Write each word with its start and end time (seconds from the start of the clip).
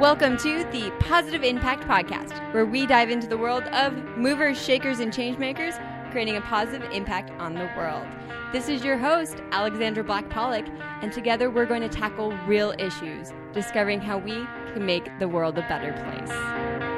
Welcome 0.00 0.36
to 0.38 0.64
the 0.72 0.92
Positive 0.98 1.44
Impact 1.44 1.84
Podcast, 1.84 2.52
where 2.52 2.66
we 2.66 2.84
dive 2.84 3.10
into 3.10 3.28
the 3.28 3.38
world 3.38 3.62
of 3.68 3.94
movers, 4.16 4.60
shakers, 4.60 4.98
and 4.98 5.12
changemakers, 5.12 5.80
creating 6.10 6.36
a 6.36 6.40
positive 6.40 6.90
impact 6.90 7.30
on 7.38 7.54
the 7.54 7.70
world. 7.76 8.04
This 8.52 8.68
is 8.68 8.82
your 8.82 8.98
host, 8.98 9.36
Alexandra 9.52 10.02
Black 10.02 10.28
Pollock, 10.30 10.66
and 11.00 11.12
together 11.12 11.48
we're 11.48 11.64
going 11.64 11.82
to 11.82 11.88
tackle 11.88 12.32
real 12.38 12.74
issues, 12.76 13.32
discovering 13.52 14.00
how 14.00 14.18
we 14.18 14.44
can 14.72 14.84
make 14.84 15.08
the 15.20 15.28
world 15.28 15.58
a 15.58 15.62
better 15.68 15.92
place. 15.92 16.93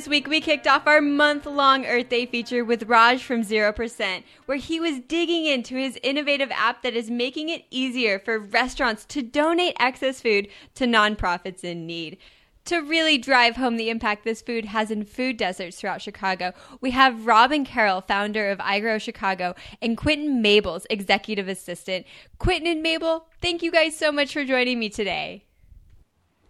This 0.00 0.08
week, 0.08 0.28
we 0.28 0.40
kicked 0.40 0.66
off 0.66 0.86
our 0.86 1.02
month 1.02 1.44
long 1.44 1.84
Earth 1.84 2.08
Day 2.08 2.24
feature 2.24 2.64
with 2.64 2.84
Raj 2.84 3.22
from 3.22 3.42
0%, 3.42 4.22
where 4.46 4.56
he 4.56 4.80
was 4.80 4.98
digging 5.00 5.44
into 5.44 5.76
his 5.76 5.98
innovative 6.02 6.50
app 6.52 6.82
that 6.82 6.94
is 6.94 7.10
making 7.10 7.50
it 7.50 7.66
easier 7.70 8.18
for 8.18 8.38
restaurants 8.38 9.04
to 9.04 9.20
donate 9.20 9.76
excess 9.78 10.22
food 10.22 10.48
to 10.76 10.86
nonprofits 10.86 11.64
in 11.64 11.86
need. 11.86 12.16
To 12.64 12.78
really 12.78 13.18
drive 13.18 13.56
home 13.56 13.76
the 13.76 13.90
impact 13.90 14.24
this 14.24 14.40
food 14.40 14.64
has 14.64 14.90
in 14.90 15.04
food 15.04 15.36
deserts 15.36 15.78
throughout 15.78 16.00
Chicago, 16.00 16.54
we 16.80 16.92
have 16.92 17.26
Robin 17.26 17.66
Carroll, 17.66 18.00
founder 18.00 18.48
of 18.48 18.58
iGrow 18.60 18.98
Chicago, 18.98 19.54
and 19.82 19.98
Quentin 19.98 20.40
Mables, 20.40 20.86
executive 20.88 21.46
assistant. 21.46 22.06
Quentin 22.38 22.66
and 22.66 22.82
Mabel, 22.82 23.26
thank 23.42 23.62
you 23.62 23.70
guys 23.70 23.94
so 23.94 24.10
much 24.10 24.32
for 24.32 24.46
joining 24.46 24.78
me 24.78 24.88
today. 24.88 25.44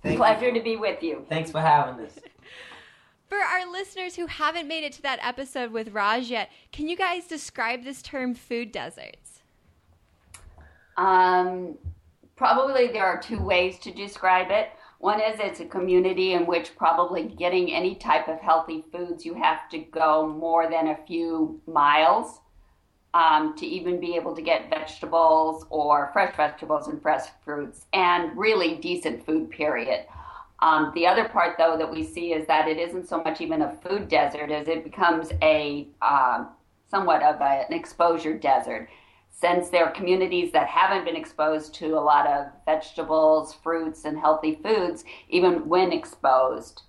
Thank 0.04 0.18
Pleasure 0.18 0.50
you. 0.50 0.54
to 0.54 0.60
be 0.60 0.76
with 0.76 1.02
you. 1.02 1.26
Thanks 1.28 1.50
for 1.50 1.60
having 1.60 2.06
us. 2.06 2.12
For 3.30 3.38
our 3.38 3.70
listeners 3.70 4.16
who 4.16 4.26
haven't 4.26 4.66
made 4.66 4.82
it 4.82 4.92
to 4.94 5.02
that 5.02 5.20
episode 5.22 5.70
with 5.70 5.92
Raj 5.92 6.28
yet, 6.28 6.50
can 6.72 6.88
you 6.88 6.96
guys 6.96 7.28
describe 7.28 7.84
this 7.84 8.02
term 8.02 8.34
food 8.34 8.72
deserts? 8.72 9.42
Um, 10.96 11.78
probably 12.34 12.88
there 12.88 13.06
are 13.06 13.22
two 13.22 13.40
ways 13.40 13.78
to 13.80 13.92
describe 13.92 14.50
it. 14.50 14.70
One 14.98 15.20
is 15.20 15.38
it's 15.38 15.60
a 15.60 15.64
community 15.64 16.32
in 16.32 16.44
which 16.44 16.76
probably 16.76 17.22
getting 17.22 17.72
any 17.72 17.94
type 17.94 18.26
of 18.26 18.40
healthy 18.40 18.84
foods, 18.90 19.24
you 19.24 19.34
have 19.34 19.68
to 19.70 19.78
go 19.78 20.26
more 20.26 20.68
than 20.68 20.88
a 20.88 20.98
few 21.06 21.60
miles 21.68 22.40
um, 23.14 23.54
to 23.58 23.64
even 23.64 24.00
be 24.00 24.16
able 24.16 24.34
to 24.34 24.42
get 24.42 24.68
vegetables 24.70 25.66
or 25.70 26.10
fresh 26.12 26.36
vegetables 26.36 26.88
and 26.88 27.00
fresh 27.00 27.28
fruits 27.44 27.86
and 27.92 28.36
really 28.36 28.74
decent 28.74 29.24
food, 29.24 29.50
period. 29.50 30.04
Um, 30.62 30.92
the 30.94 31.06
other 31.06 31.28
part, 31.28 31.56
though, 31.56 31.76
that 31.78 31.90
we 31.90 32.04
see 32.04 32.32
is 32.32 32.46
that 32.46 32.68
it 32.68 32.78
isn't 32.78 33.08
so 33.08 33.22
much 33.22 33.40
even 33.40 33.62
a 33.62 33.76
food 33.76 34.08
desert 34.08 34.50
as 34.50 34.68
it 34.68 34.84
becomes 34.84 35.30
a 35.42 35.88
um, 36.02 36.48
somewhat 36.90 37.22
of 37.22 37.40
a, 37.40 37.64
an 37.68 37.72
exposure 37.72 38.36
desert. 38.36 38.88
Since 39.30 39.70
there 39.70 39.86
are 39.86 39.92
communities 39.92 40.52
that 40.52 40.66
haven't 40.66 41.06
been 41.06 41.16
exposed 41.16 41.72
to 41.76 41.94
a 41.94 42.00
lot 42.00 42.26
of 42.26 42.48
vegetables, 42.66 43.54
fruits, 43.62 44.04
and 44.04 44.18
healthy 44.18 44.58
foods, 44.62 45.04
even 45.30 45.66
when 45.66 45.92
exposed, 45.92 46.82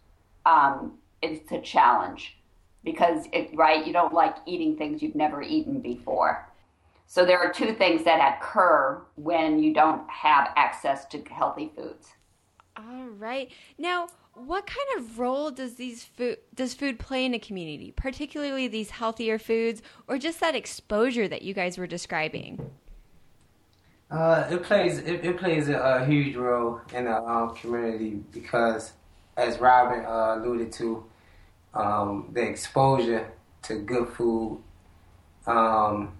um, 0.45 0.97
it's 1.21 1.51
a 1.51 1.61
challenge 1.61 2.37
because, 2.83 3.27
it, 3.31 3.51
right, 3.53 3.85
you 3.85 3.93
don't 3.93 4.13
like 4.13 4.35
eating 4.45 4.75
things 4.75 5.01
you've 5.01 5.15
never 5.15 5.41
eaten 5.41 5.79
before. 5.79 6.49
So 7.05 7.25
there 7.25 7.39
are 7.39 7.53
two 7.53 7.73
things 7.73 8.03
that 8.03 8.37
occur 8.37 9.01
when 9.15 9.59
you 9.59 9.73
don't 9.73 10.09
have 10.09 10.49
access 10.55 11.05
to 11.07 11.21
healthy 11.29 11.71
foods. 11.75 12.09
All 12.77 13.07
right. 13.17 13.51
Now, 13.77 14.07
what 14.33 14.65
kind 14.65 14.99
of 14.99 15.19
role 15.19 15.51
does 15.51 15.75
these 15.75 16.05
food 16.05 16.37
does 16.55 16.73
food 16.73 16.99
play 16.99 17.25
in 17.25 17.33
a 17.33 17.39
community, 17.39 17.91
particularly 17.91 18.67
these 18.67 18.91
healthier 18.91 19.37
foods, 19.37 19.81
or 20.07 20.17
just 20.17 20.39
that 20.39 20.55
exposure 20.55 21.27
that 21.27 21.41
you 21.41 21.53
guys 21.53 21.77
were 21.77 21.87
describing? 21.87 22.71
Uh, 24.09 24.47
it 24.49 24.63
plays 24.63 24.99
it, 24.99 25.25
it 25.25 25.37
plays 25.37 25.69
a, 25.69 25.77
a, 25.77 26.05
huge 26.05 26.35
role 26.35 26.81
in 26.93 27.05
the 27.05 27.15
um, 27.15 27.55
community 27.55 28.21
because, 28.31 28.93
as 29.37 29.59
Robin 29.59 30.05
uh, 30.05 30.35
alluded 30.37 30.71
to, 30.73 31.05
um, 31.73 32.29
the 32.33 32.41
exposure 32.41 33.31
to 33.63 33.75
good 33.75 34.09
food 34.09 34.61
um, 35.47 36.13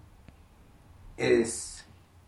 is 1.18 1.81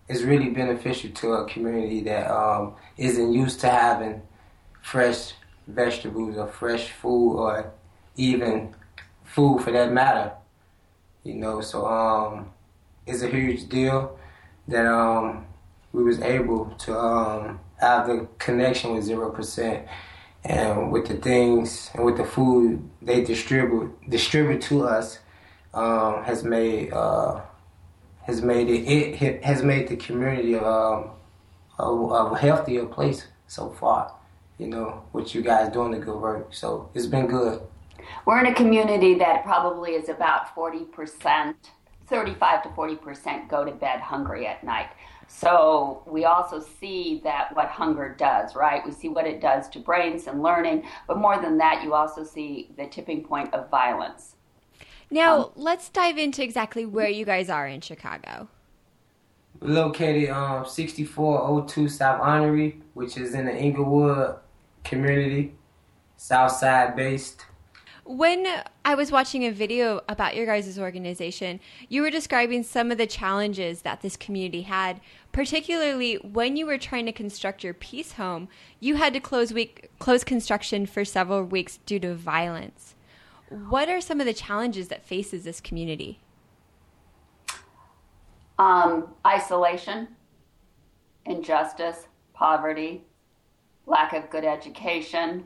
is 0.08 0.24
really 0.24 0.50
beneficial 0.50 1.12
to 1.12 1.34
a 1.34 1.48
community 1.48 2.02
that 2.02 2.30
um, 2.30 2.76
isn't 2.98 3.34
used 3.34 3.60
to 3.62 3.70
having 3.70 4.22
fresh 4.82 5.34
vegetables 5.68 6.38
or 6.38 6.48
fresh 6.48 6.92
food 6.92 7.38
or 7.38 7.72
even 8.16 8.76
food 9.24 9.62
for 9.62 9.72
that 9.72 9.92
matter. 9.92 10.32
You 11.24 11.36
know, 11.36 11.62
so 11.62 11.86
um, 11.88 12.52
it's 13.08 13.22
a 13.22 13.30
huge 13.30 13.70
deal 13.70 14.20
that 14.68 14.86
um, 14.86 15.46
we 15.94 16.04
was 16.04 16.20
able 16.20 16.66
to 16.80 16.98
um, 16.98 17.60
have 17.80 18.08
the 18.08 18.28
connection 18.40 18.94
with 18.94 19.04
zero 19.04 19.30
percent 19.32 19.88
and 20.46 20.92
with 20.92 21.08
the 21.08 21.16
things 21.16 21.90
and 21.94 22.04
with 22.04 22.18
the 22.18 22.26
food 22.26 22.90
they 23.02 23.24
distribute 23.24 23.94
distribute 24.10 24.62
to 24.62 24.86
us 24.86 25.20
um, 25.74 26.24
has 26.24 26.44
made 26.44 26.92
uh, 26.92 27.42
has 28.26 28.42
made 28.42 28.70
it, 28.70 28.88
it 29.22 29.44
has 29.44 29.64
made 29.64 29.88
the 29.88 29.96
community 29.96 30.56
um, 30.56 31.12
a, 31.80 31.84
a 31.84 32.38
healthier 32.38 32.86
place 32.86 33.28
so 33.48 33.70
far. 33.70 34.14
You 34.60 34.68
know, 34.68 35.04
with 35.14 35.34
you 35.34 35.42
guys 35.42 35.74
doing 35.74 35.92
the 35.92 35.98
good 35.98 36.20
work, 36.20 36.54
so 36.54 36.90
it's 36.94 37.08
been 37.08 37.28
good. 37.28 37.60
We're 38.26 38.40
in 38.40 38.46
a 38.46 38.54
community 38.54 39.16
that 39.16 39.44
probably 39.44 39.92
is 39.92 40.10
about 40.10 40.54
forty 40.54 40.86
percent, 40.86 41.72
thirty-five 42.08 42.64
to 42.64 42.70
forty 42.70 42.96
percent 42.96 43.50
go 43.50 43.66
to 43.66 43.72
bed 43.72 44.00
hungry 44.00 44.46
at 44.46 44.64
night. 44.64 44.90
So 45.28 46.04
we 46.06 46.26
also 46.26 46.60
see 46.60 47.22
that 47.24 47.56
what 47.56 47.68
hunger 47.68 48.14
does, 48.18 48.56
right? 48.56 48.86
We 48.86 48.92
see 48.92 49.10
what 49.10 49.26
it 49.26 49.42
does 49.42 49.68
to 49.70 49.80
brains 49.80 50.28
and 50.28 50.44
learning, 50.44 50.84
but 51.08 51.18
more 51.18 51.42
than 51.42 51.58
that, 51.58 51.84
you 51.84 51.96
also 51.96 52.24
see 52.24 52.70
the 52.78 52.86
tipping 52.88 53.24
point 53.24 53.52
of 53.54 53.72
violence. 53.72 54.36
Now, 55.14 55.38
um, 55.38 55.52
let's 55.56 55.90
dive 55.90 56.18
into 56.18 56.42
exactly 56.42 56.88
where 56.88 57.08
you 57.08 57.24
guys 57.24 57.48
are 57.48 57.68
in 57.68 57.82
Chicago. 57.82 58.48
Located 59.62 60.32
um 60.32 60.66
6402 60.66 61.88
South 61.88 62.20
Honore, 62.20 62.74
which 62.96 63.16
is 63.18 63.36
in 63.36 63.46
the 63.46 63.54
Englewood 63.54 64.38
community, 64.84 65.54
South 66.18 66.52
Side 66.52 66.96
based. 66.96 67.46
When 68.06 68.64
I 68.84 68.96
was 68.96 69.12
watching 69.12 69.46
a 69.46 69.52
video 69.52 70.02
about 70.10 70.36
your 70.36 70.48
guys' 70.48 70.80
organization, 70.80 71.60
you 71.88 72.02
were 72.02 72.10
describing 72.10 72.64
some 72.64 72.92
of 72.92 72.98
the 72.98 73.06
challenges 73.06 73.84
that 73.84 74.02
this 74.02 74.18
community 74.18 74.64
had, 74.64 75.00
particularly 75.32 76.16
when 76.16 76.58
you 76.58 76.66
were 76.66 76.80
trying 76.80 77.06
to 77.06 77.14
construct 77.14 77.64
your 77.64 77.76
peace 77.76 78.14
home. 78.14 78.50
You 78.80 78.96
had 78.96 79.14
to 79.14 79.20
close 79.20 79.54
week 79.54 79.92
close 80.00 80.24
construction 80.24 80.88
for 80.88 81.06
several 81.06 81.44
weeks 81.44 81.78
due 81.86 82.00
to 82.00 82.16
violence. 82.16 82.93
What 83.54 83.88
are 83.88 84.02
some 84.02 84.20
of 84.20 84.26
the 84.26 84.34
challenges 84.34 84.88
that 84.88 85.06
faces 85.06 85.44
this 85.44 85.62
community? 85.62 86.20
Um, 88.58 89.14
isolation, 89.26 90.08
injustice, 91.26 92.08
poverty, 92.34 93.04
lack 93.86 94.14
of 94.14 94.32
good 94.32 94.44
education. 94.44 95.46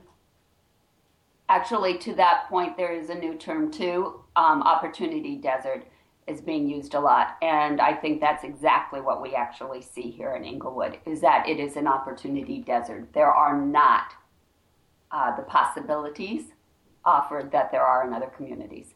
Actually, 1.50 1.97
to 1.97 2.13
that 2.16 2.47
point, 2.47 2.78
there 2.78 2.94
is 2.94 3.09
a 3.09 3.16
new 3.16 3.35
term 3.35 3.72
too. 3.72 4.22
Um, 4.38 4.62
opportunity 4.62 5.35
desert 5.35 5.85
is 6.28 6.39
being 6.39 6.69
used 6.69 6.94
a 6.94 7.00
lot, 7.00 7.38
and 7.41 7.81
I 7.81 7.94
think 7.94 8.22
that's 8.22 8.44
exactly 8.45 9.01
what 9.01 9.22
we 9.22 9.34
actually 9.34 9.81
see 9.81 10.12
here 10.12 10.35
in 10.35 10.45
Englewood 10.45 10.97
Is 11.06 11.19
that 11.22 11.47
it 11.47 11.59
is 11.59 11.75
an 11.75 11.88
opportunity 11.88 12.59
desert. 12.59 13.12
There 13.13 13.31
are 13.31 13.57
not 13.57 14.13
uh, 15.12 15.35
the 15.35 15.44
possibilities 15.44 16.53
offered 17.06 17.52
that 17.52 17.72
there 17.72 17.85
are 17.85 18.06
in 18.06 18.13
other 18.13 18.28
communities. 18.28 18.94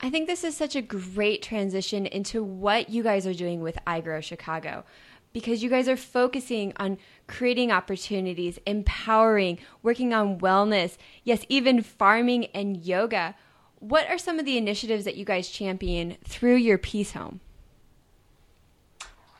I 0.00 0.10
think 0.10 0.28
this 0.28 0.44
is 0.44 0.56
such 0.56 0.76
a 0.76 0.82
great 0.82 1.42
transition 1.42 2.06
into 2.06 2.42
what 2.42 2.88
you 2.88 3.02
guys 3.02 3.26
are 3.26 3.34
doing 3.34 3.60
with 3.60 3.78
iGrow 3.86 4.22
Chicago 4.22 4.84
because 5.32 5.62
you 5.62 5.68
guys 5.68 5.88
are 5.88 5.96
focusing 5.96 6.72
on 6.76 6.98
creating 7.26 7.70
opportunities, 7.70 8.58
empowering, 8.66 9.58
working 9.82 10.14
on 10.14 10.38
wellness, 10.38 10.96
yes, 11.24 11.44
even 11.48 11.82
farming 11.82 12.46
and 12.46 12.84
yoga. 12.84 13.34
What 13.80 14.08
are 14.08 14.18
some 14.18 14.38
of 14.38 14.44
the 14.44 14.56
initiatives 14.56 15.04
that 15.04 15.16
you 15.16 15.24
guys 15.24 15.48
champion 15.48 16.16
through 16.24 16.56
your 16.56 16.78
peace 16.78 17.12
home? 17.12 17.40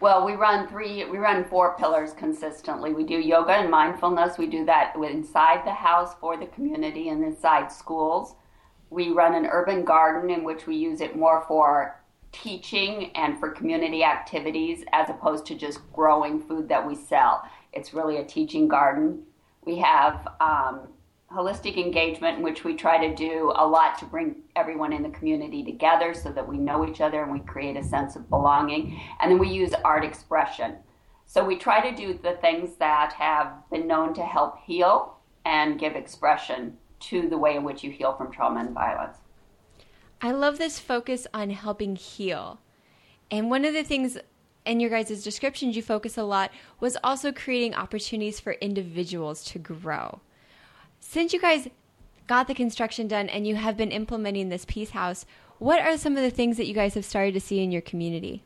Well, 0.00 0.24
we 0.24 0.34
run 0.34 0.68
three, 0.68 1.04
we 1.06 1.18
run 1.18 1.44
four 1.44 1.76
pillars 1.76 2.12
consistently. 2.12 2.92
We 2.92 3.02
do 3.02 3.18
yoga 3.18 3.52
and 3.52 3.68
mindfulness. 3.68 4.38
We 4.38 4.46
do 4.46 4.64
that 4.66 4.94
inside 4.94 5.66
the 5.66 5.72
house 5.72 6.14
for 6.20 6.36
the 6.36 6.46
community 6.46 7.08
and 7.08 7.24
inside 7.24 7.72
schools. 7.72 8.36
We 8.90 9.10
run 9.10 9.34
an 9.34 9.46
urban 9.46 9.84
garden 9.84 10.30
in 10.30 10.44
which 10.44 10.68
we 10.68 10.76
use 10.76 11.00
it 11.00 11.16
more 11.16 11.44
for 11.48 12.00
teaching 12.30 13.10
and 13.16 13.40
for 13.40 13.50
community 13.50 14.04
activities 14.04 14.84
as 14.92 15.10
opposed 15.10 15.46
to 15.46 15.56
just 15.56 15.80
growing 15.92 16.40
food 16.40 16.68
that 16.68 16.86
we 16.86 16.94
sell. 16.94 17.42
It's 17.72 17.92
really 17.92 18.18
a 18.18 18.24
teaching 18.24 18.68
garden. 18.68 19.24
We 19.64 19.78
have 19.78 20.28
um, 20.40 20.88
holistic 21.32 21.76
engagement 21.76 22.38
in 22.38 22.42
which 22.42 22.64
we 22.64 22.74
try 22.74 23.06
to 23.06 23.14
do 23.14 23.52
a 23.56 23.66
lot 23.66 23.98
to 23.98 24.06
bring 24.06 24.36
everyone 24.56 24.92
in 24.92 25.02
the 25.02 25.10
community 25.10 25.62
together 25.62 26.14
so 26.14 26.32
that 26.32 26.46
we 26.46 26.56
know 26.56 26.88
each 26.88 27.00
other 27.00 27.22
and 27.22 27.32
we 27.32 27.40
create 27.40 27.76
a 27.76 27.84
sense 27.84 28.16
of 28.16 28.28
belonging. 28.30 28.98
And 29.20 29.30
then 29.30 29.38
we 29.38 29.48
use 29.48 29.74
art 29.84 30.04
expression. 30.04 30.76
So 31.26 31.44
we 31.44 31.58
try 31.58 31.88
to 31.88 31.94
do 31.94 32.14
the 32.14 32.38
things 32.40 32.76
that 32.76 33.12
have 33.12 33.52
been 33.70 33.86
known 33.86 34.14
to 34.14 34.22
help 34.22 34.58
heal 34.64 35.18
and 35.44 35.78
give 35.78 35.96
expression 35.96 36.78
to 37.00 37.28
the 37.28 37.36
way 37.36 37.56
in 37.56 37.64
which 37.64 37.84
you 37.84 37.90
heal 37.90 38.14
from 38.16 38.32
trauma 38.32 38.60
and 38.60 38.70
violence. 38.70 39.18
I 40.22 40.32
love 40.32 40.56
this 40.56 40.78
focus 40.78 41.26
on 41.34 41.50
helping 41.50 41.94
heal. 41.94 42.60
And 43.30 43.50
one 43.50 43.66
of 43.66 43.74
the 43.74 43.84
things 43.84 44.16
in 44.64 44.80
your 44.80 44.90
guys' 44.90 45.22
descriptions 45.22 45.76
you 45.76 45.82
focus 45.82 46.16
a 46.16 46.22
lot 46.22 46.50
was 46.80 46.96
also 47.04 47.32
creating 47.32 47.74
opportunities 47.74 48.40
for 48.40 48.52
individuals 48.54 49.44
to 49.44 49.58
grow. 49.58 50.20
Since 51.10 51.32
you 51.32 51.40
guys 51.40 51.66
got 52.26 52.48
the 52.48 52.54
construction 52.54 53.08
done 53.08 53.30
and 53.30 53.46
you 53.46 53.54
have 53.54 53.78
been 53.78 53.92
implementing 53.92 54.50
this 54.50 54.66
peace 54.66 54.90
house, 54.90 55.24
what 55.56 55.80
are 55.80 55.96
some 55.96 56.18
of 56.18 56.22
the 56.22 56.30
things 56.30 56.58
that 56.58 56.66
you 56.66 56.74
guys 56.74 56.92
have 56.92 57.04
started 57.06 57.32
to 57.32 57.40
see 57.40 57.60
in 57.60 57.72
your 57.72 57.80
community? 57.80 58.42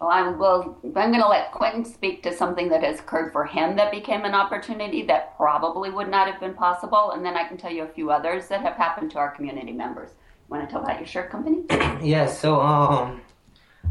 Well, 0.00 0.08
I 0.08 0.22
will. 0.28 0.78
I'm 0.84 1.10
going 1.10 1.20
to 1.20 1.26
let 1.26 1.50
Quentin 1.50 1.84
speak 1.84 2.22
to 2.22 2.32
something 2.32 2.68
that 2.68 2.84
has 2.84 3.00
occurred 3.00 3.32
for 3.32 3.44
him 3.44 3.74
that 3.74 3.90
became 3.90 4.24
an 4.24 4.36
opportunity 4.36 5.02
that 5.06 5.36
probably 5.36 5.90
would 5.90 6.08
not 6.08 6.30
have 6.30 6.38
been 6.38 6.54
possible, 6.54 7.10
and 7.10 7.26
then 7.26 7.34
I 7.34 7.42
can 7.48 7.56
tell 7.56 7.72
you 7.72 7.82
a 7.82 7.88
few 7.88 8.12
others 8.12 8.46
that 8.46 8.60
have 8.60 8.76
happened 8.76 9.10
to 9.10 9.18
our 9.18 9.32
community 9.32 9.72
members. 9.72 10.10
You 10.10 10.56
want 10.56 10.68
to 10.68 10.72
tell 10.72 10.84
about 10.84 11.00
your 11.00 11.08
shirt 11.08 11.28
company? 11.28 11.64
yes. 12.00 12.38
So, 12.38 12.60
um, 12.60 13.20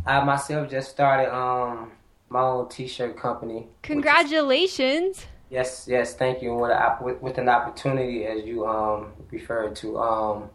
I 0.05 0.23
myself 0.23 0.69
just 0.71 0.89
started 0.89 1.35
um 1.35 1.91
my 2.29 2.39
own 2.39 2.69
T-shirt 2.69 3.17
company. 3.17 3.67
Congratulations! 3.81 5.17
Is, 5.17 5.25
yes, 5.49 5.85
yes, 5.87 6.15
thank 6.15 6.41
you. 6.41 6.55
With, 6.55 6.71
a, 6.71 7.17
with, 7.21 7.37
an 7.37 7.49
opportunity, 7.49 8.25
as 8.25 8.45
you 8.45 8.65
um 8.65 9.11
referred 9.31 9.75
to, 9.77 9.99
um, 9.99 10.49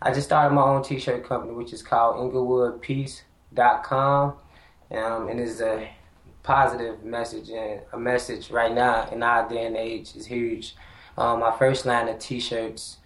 I 0.00 0.12
just 0.12 0.26
started 0.26 0.54
my 0.54 0.62
own 0.62 0.82
T-shirt 0.82 1.24
company, 1.24 1.54
which 1.54 1.72
is 1.72 1.82
called 1.82 2.16
EnglewoodPeace.com 2.16 4.34
um, 4.90 5.28
and 5.28 5.40
it's 5.40 5.60
a 5.60 5.90
positive 6.42 7.02
message 7.02 7.50
and 7.50 7.80
a 7.92 7.98
message 7.98 8.50
right 8.50 8.72
now 8.72 9.08
in 9.10 9.22
our 9.22 9.48
day 9.48 9.66
and 9.66 9.76
age 9.76 10.14
is 10.14 10.26
huge. 10.26 10.76
Um, 11.18 11.40
my 11.40 11.56
first 11.56 11.86
line 11.86 12.08
of 12.08 12.18
T-shirts 12.18 12.98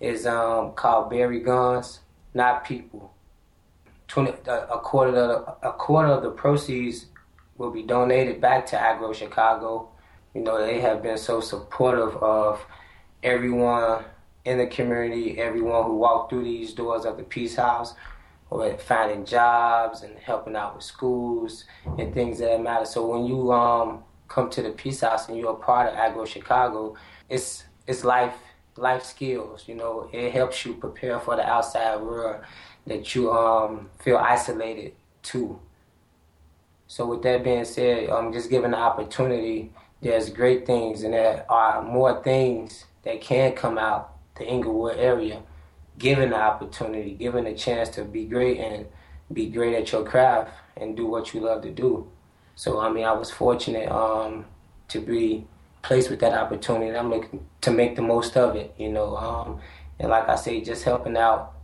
is 0.00 0.26
um, 0.26 0.72
called 0.72 1.10
"Bury 1.10 1.40
Guns, 1.40 2.00
Not 2.32 2.64
People." 2.64 3.12
20, 4.08 4.30
a 4.46 4.78
quarter 4.78 5.10
of 5.10 5.16
the, 5.16 5.68
a 5.68 5.72
quarter 5.72 6.08
of 6.08 6.22
the 6.22 6.30
proceeds 6.30 7.06
will 7.58 7.72
be 7.72 7.82
donated 7.82 8.40
back 8.40 8.64
to 8.66 8.76
iGrow 8.76 9.12
Chicago. 9.12 9.88
You 10.36 10.42
know 10.42 10.60
they 10.60 10.80
have 10.82 11.02
been 11.02 11.16
so 11.16 11.40
supportive 11.40 12.14
of 12.18 12.62
everyone 13.22 14.04
in 14.44 14.58
the 14.58 14.66
community, 14.66 15.40
everyone 15.40 15.84
who 15.84 15.96
walked 15.96 16.28
through 16.28 16.44
these 16.44 16.74
doors 16.74 17.06
of 17.06 17.16
the 17.16 17.22
Peace 17.22 17.56
House 17.56 17.94
or 18.50 18.76
finding 18.76 19.24
jobs 19.24 20.02
and 20.02 20.18
helping 20.18 20.54
out 20.54 20.74
with 20.74 20.84
schools 20.84 21.64
and 21.98 22.12
things 22.12 22.38
that 22.40 22.60
matter. 22.60 22.84
So 22.84 23.06
when 23.06 23.24
you 23.24 23.50
um, 23.50 24.04
come 24.28 24.50
to 24.50 24.60
the 24.60 24.72
Peace 24.72 25.00
House 25.00 25.26
and 25.26 25.38
you're 25.38 25.52
a 25.52 25.54
part 25.54 25.90
of 25.90 25.96
iGrow 25.96 26.26
Chicago, 26.26 26.96
it's 27.30 27.64
it's 27.86 28.04
life 28.04 28.34
life 28.76 29.04
skills. 29.04 29.64
You 29.66 29.76
know, 29.76 30.10
it 30.12 30.34
helps 30.34 30.66
you 30.66 30.74
prepare 30.74 31.18
for 31.18 31.36
the 31.36 31.48
outside 31.48 31.98
world 32.02 32.42
that 32.86 33.14
you 33.14 33.32
um, 33.32 33.88
feel 34.00 34.18
isolated 34.18 34.92
to. 35.22 35.58
So 36.88 37.06
with 37.06 37.22
that 37.22 37.42
being 37.42 37.64
said, 37.64 38.10
um, 38.10 38.34
just 38.34 38.50
given 38.50 38.72
the 38.72 38.76
opportunity, 38.76 39.72
there's 40.00 40.30
great 40.30 40.66
things 40.66 41.02
and 41.02 41.14
there 41.14 41.44
are 41.50 41.82
more 41.82 42.22
things 42.22 42.84
that 43.02 43.20
can 43.20 43.52
come 43.52 43.78
out 43.78 44.12
the 44.36 44.44
Englewood 44.44 44.98
area 44.98 45.42
given 45.98 46.30
the 46.30 46.36
opportunity, 46.36 47.12
given 47.12 47.44
the 47.44 47.54
chance 47.54 47.88
to 47.90 48.04
be 48.04 48.24
great 48.24 48.58
and 48.58 48.86
be 49.32 49.46
great 49.46 49.74
at 49.74 49.90
your 49.92 50.04
craft 50.04 50.50
and 50.76 50.96
do 50.96 51.06
what 51.06 51.32
you 51.32 51.40
love 51.40 51.62
to 51.62 51.70
do. 51.70 52.10
So 52.54 52.80
I 52.80 52.90
mean, 52.90 53.04
I 53.04 53.12
was 53.12 53.30
fortunate 53.30 53.90
um, 53.90 54.44
to 54.88 55.00
be 55.00 55.46
placed 55.82 56.10
with 56.10 56.20
that 56.20 56.32
opportunity. 56.32 56.96
I'm 56.96 57.10
looking 57.10 57.46
to 57.62 57.70
make 57.70 57.96
the 57.96 58.02
most 58.02 58.36
of 58.36 58.56
it, 58.56 58.74
you 58.78 58.90
know. 58.90 59.16
Um, 59.16 59.60
and 59.98 60.10
like 60.10 60.28
I 60.28 60.36
say, 60.36 60.60
just 60.60 60.84
helping 60.84 61.16
out 61.16 61.54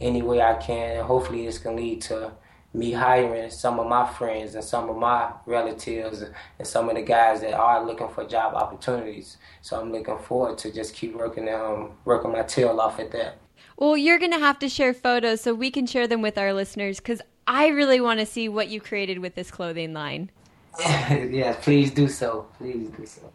any 0.00 0.22
way 0.22 0.40
I 0.40 0.54
can. 0.54 1.04
Hopefully, 1.04 1.46
this 1.46 1.58
can 1.58 1.76
lead 1.76 2.02
to 2.02 2.32
me 2.72 2.92
hiring 2.92 3.50
some 3.50 3.80
of 3.80 3.88
my 3.88 4.06
friends 4.06 4.54
and 4.54 4.62
some 4.62 4.88
of 4.88 4.96
my 4.96 5.32
relatives 5.44 6.22
and 6.22 6.66
some 6.66 6.88
of 6.88 6.94
the 6.94 7.02
guys 7.02 7.40
that 7.40 7.52
are 7.52 7.84
looking 7.84 8.08
for 8.08 8.24
job 8.24 8.54
opportunities. 8.54 9.38
So 9.60 9.80
I'm 9.80 9.90
looking 9.90 10.18
forward 10.18 10.58
to 10.58 10.72
just 10.72 10.94
keep 10.94 11.14
working 11.14 11.48
um, 11.48 11.92
working 12.04 12.32
my 12.32 12.42
tail 12.42 12.80
off 12.80 13.00
at 13.00 13.10
that. 13.12 13.38
Well, 13.76 13.96
you're 13.96 14.18
going 14.18 14.32
to 14.32 14.38
have 14.38 14.58
to 14.60 14.68
share 14.68 14.94
photos 14.94 15.40
so 15.40 15.54
we 15.54 15.70
can 15.70 15.86
share 15.86 16.06
them 16.06 16.22
with 16.22 16.38
our 16.38 16.52
listeners 16.52 16.98
because 16.98 17.20
I 17.46 17.68
really 17.68 18.00
want 18.00 18.20
to 18.20 18.26
see 18.26 18.48
what 18.48 18.68
you 18.68 18.80
created 18.80 19.18
with 19.18 19.34
this 19.34 19.50
clothing 19.50 19.92
line. 19.92 20.30
yes, 20.80 21.56
please 21.64 21.90
do 21.90 22.06
so. 22.06 22.46
Please 22.58 22.88
do 22.90 23.06
so. 23.06 23.32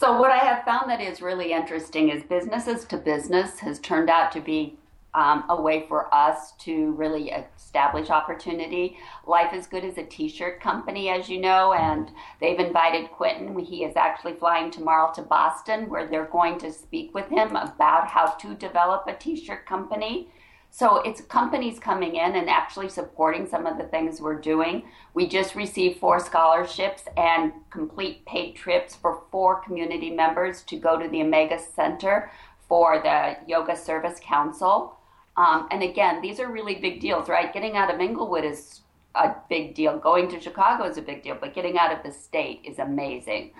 So, 0.00 0.18
what 0.18 0.30
I 0.30 0.38
have 0.38 0.64
found 0.64 0.88
that 0.90 1.00
is 1.00 1.20
really 1.20 1.52
interesting 1.52 2.08
is 2.08 2.22
businesses 2.22 2.84
to 2.86 2.96
business 2.96 3.58
has 3.60 3.78
turned 3.80 4.08
out 4.08 4.32
to 4.32 4.40
be 4.40 4.76
um, 5.14 5.44
a 5.48 5.60
way 5.60 5.86
for 5.88 6.12
us 6.14 6.52
to 6.58 6.92
really 6.92 7.30
establish 7.30 8.10
opportunity. 8.10 8.98
Life 9.26 9.52
is 9.52 9.66
Good 9.66 9.84
is 9.84 9.98
a 9.98 10.04
t 10.04 10.28
shirt 10.28 10.60
company, 10.60 11.08
as 11.08 11.28
you 11.28 11.40
know, 11.40 11.72
and 11.72 12.10
they've 12.40 12.58
invited 12.58 13.10
Quentin. 13.10 13.58
He 13.58 13.84
is 13.84 13.96
actually 13.96 14.34
flying 14.34 14.70
tomorrow 14.70 15.12
to 15.14 15.22
Boston 15.22 15.88
where 15.88 16.06
they're 16.06 16.26
going 16.26 16.58
to 16.58 16.72
speak 16.72 17.14
with 17.14 17.28
him 17.28 17.56
about 17.56 18.08
how 18.08 18.26
to 18.26 18.54
develop 18.54 19.04
a 19.06 19.14
t 19.14 19.36
shirt 19.36 19.66
company. 19.66 20.28
So 20.70 20.98
it's 20.98 21.22
companies 21.22 21.78
coming 21.78 22.16
in 22.16 22.36
and 22.36 22.48
actually 22.48 22.90
supporting 22.90 23.46
some 23.46 23.66
of 23.66 23.78
the 23.78 23.84
things 23.84 24.20
we're 24.20 24.38
doing. 24.38 24.84
We 25.14 25.26
just 25.26 25.54
received 25.54 25.98
four 25.98 26.20
scholarships 26.20 27.04
and 27.16 27.52
complete 27.70 28.26
paid 28.26 28.54
trips 28.54 28.94
for 28.94 29.22
four 29.30 29.62
community 29.62 30.10
members 30.10 30.62
to 30.64 30.76
go 30.76 30.98
to 30.98 31.08
the 31.08 31.22
Omega 31.22 31.58
Center 31.58 32.30
for 32.68 33.00
the 33.02 33.38
Yoga 33.46 33.74
Service 33.74 34.20
Council. 34.22 34.97
Um, 35.38 35.68
and 35.70 35.84
again, 35.84 36.20
these 36.20 36.40
are 36.40 36.50
really 36.50 36.74
big 36.74 37.00
deals, 37.00 37.28
right? 37.28 37.52
Getting 37.52 37.76
out 37.76 37.94
of 37.94 38.00
Englewood 38.00 38.44
is 38.44 38.80
a 39.14 39.36
big 39.48 39.74
deal. 39.74 39.96
Going 39.96 40.28
to 40.30 40.40
Chicago 40.40 40.84
is 40.84 40.98
a 40.98 41.02
big 41.02 41.22
deal, 41.22 41.36
but 41.40 41.54
getting 41.54 41.78
out 41.78 41.92
of 41.92 42.02
the 42.02 42.10
state 42.10 42.62
is 42.64 42.80
amazing. 42.80 43.52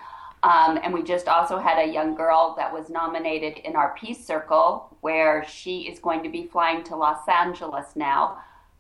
Um, 0.43 0.81
and 0.83 0.93
we 0.93 1.05
just 1.05 1.29
also 1.29 1.57
had 1.59 1.79
a 1.79 1.93
young 1.93 2.17
girl 2.17 2.55
that 2.59 2.73
was 2.73 2.91
nominated 2.91 3.59
in 3.59 3.77
our 3.77 3.95
Peace 3.97 4.25
Circle, 4.25 4.97
where 5.03 5.45
she 5.49 5.83
is 5.83 6.01
going 6.01 6.25
to 6.25 6.29
be 6.29 6.49
flying 6.49 6.83
to 6.85 6.97
Los 6.97 7.29
Angeles 7.29 7.95
now 7.95 8.39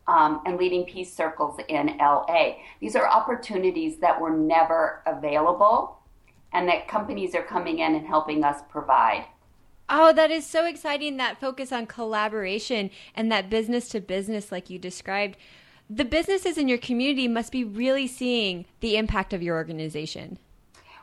um, 0.08 0.40
and 0.44 0.56
leading 0.56 0.84
peace 0.84 1.14
circles 1.14 1.60
in 1.68 1.96
LA. 1.98 2.56
These 2.80 2.96
are 2.96 3.08
opportunities 3.08 3.98
that 3.98 4.20
were 4.20 4.31
never 4.31 5.02
available 5.06 5.98
and 6.52 6.69
that 6.69 6.88
companies 6.88 7.34
are 7.36 7.43
coming 7.43 7.78
in 7.78 7.94
and 7.94 8.06
helping 8.06 8.43
us 8.43 8.60
provide. 8.69 9.26
Oh, 9.90 10.12
that 10.12 10.30
is 10.30 10.44
so 10.44 10.66
exciting 10.66 11.16
that 11.16 11.40
focus 11.40 11.72
on 11.72 11.86
collaboration 11.86 12.90
and 13.14 13.32
that 13.32 13.48
business 13.48 13.88
to 13.90 14.00
business, 14.00 14.52
like 14.52 14.68
you 14.68 14.78
described. 14.78 15.38
The 15.88 16.04
businesses 16.04 16.58
in 16.58 16.68
your 16.68 16.76
community 16.76 17.26
must 17.26 17.50
be 17.50 17.64
really 17.64 18.06
seeing 18.06 18.66
the 18.80 18.98
impact 18.98 19.32
of 19.32 19.42
your 19.42 19.56
organization. 19.56 20.38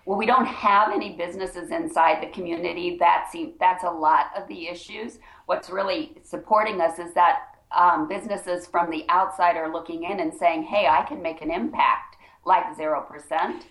Well, 0.05 0.19
we 0.19 0.27
don't 0.27 0.45
have 0.45 0.91
any 0.93 1.15
businesses 1.15 1.71
inside 1.71 2.21
the 2.21 2.31
community. 2.31 2.97
That's, 2.99 3.35
that's 3.59 3.83
a 3.83 3.89
lot 3.89 4.27
of 4.37 4.47
the 4.47 4.67
issues. 4.67 5.17
What's 5.47 5.71
really 5.71 6.17
supporting 6.23 6.79
us 6.79 6.99
is 6.99 7.15
that 7.15 7.39
um, 7.75 8.07
businesses 8.07 8.67
from 8.67 8.91
the 8.91 9.03
outside 9.09 9.57
are 9.57 9.73
looking 9.73 10.03
in 10.03 10.19
and 10.19 10.31
saying, 10.31 10.63
hey, 10.63 10.87
I 10.87 11.01
can 11.03 11.23
make 11.23 11.41
an 11.41 11.49
impact 11.49 12.17
like 12.45 12.77
0%. 12.77 13.63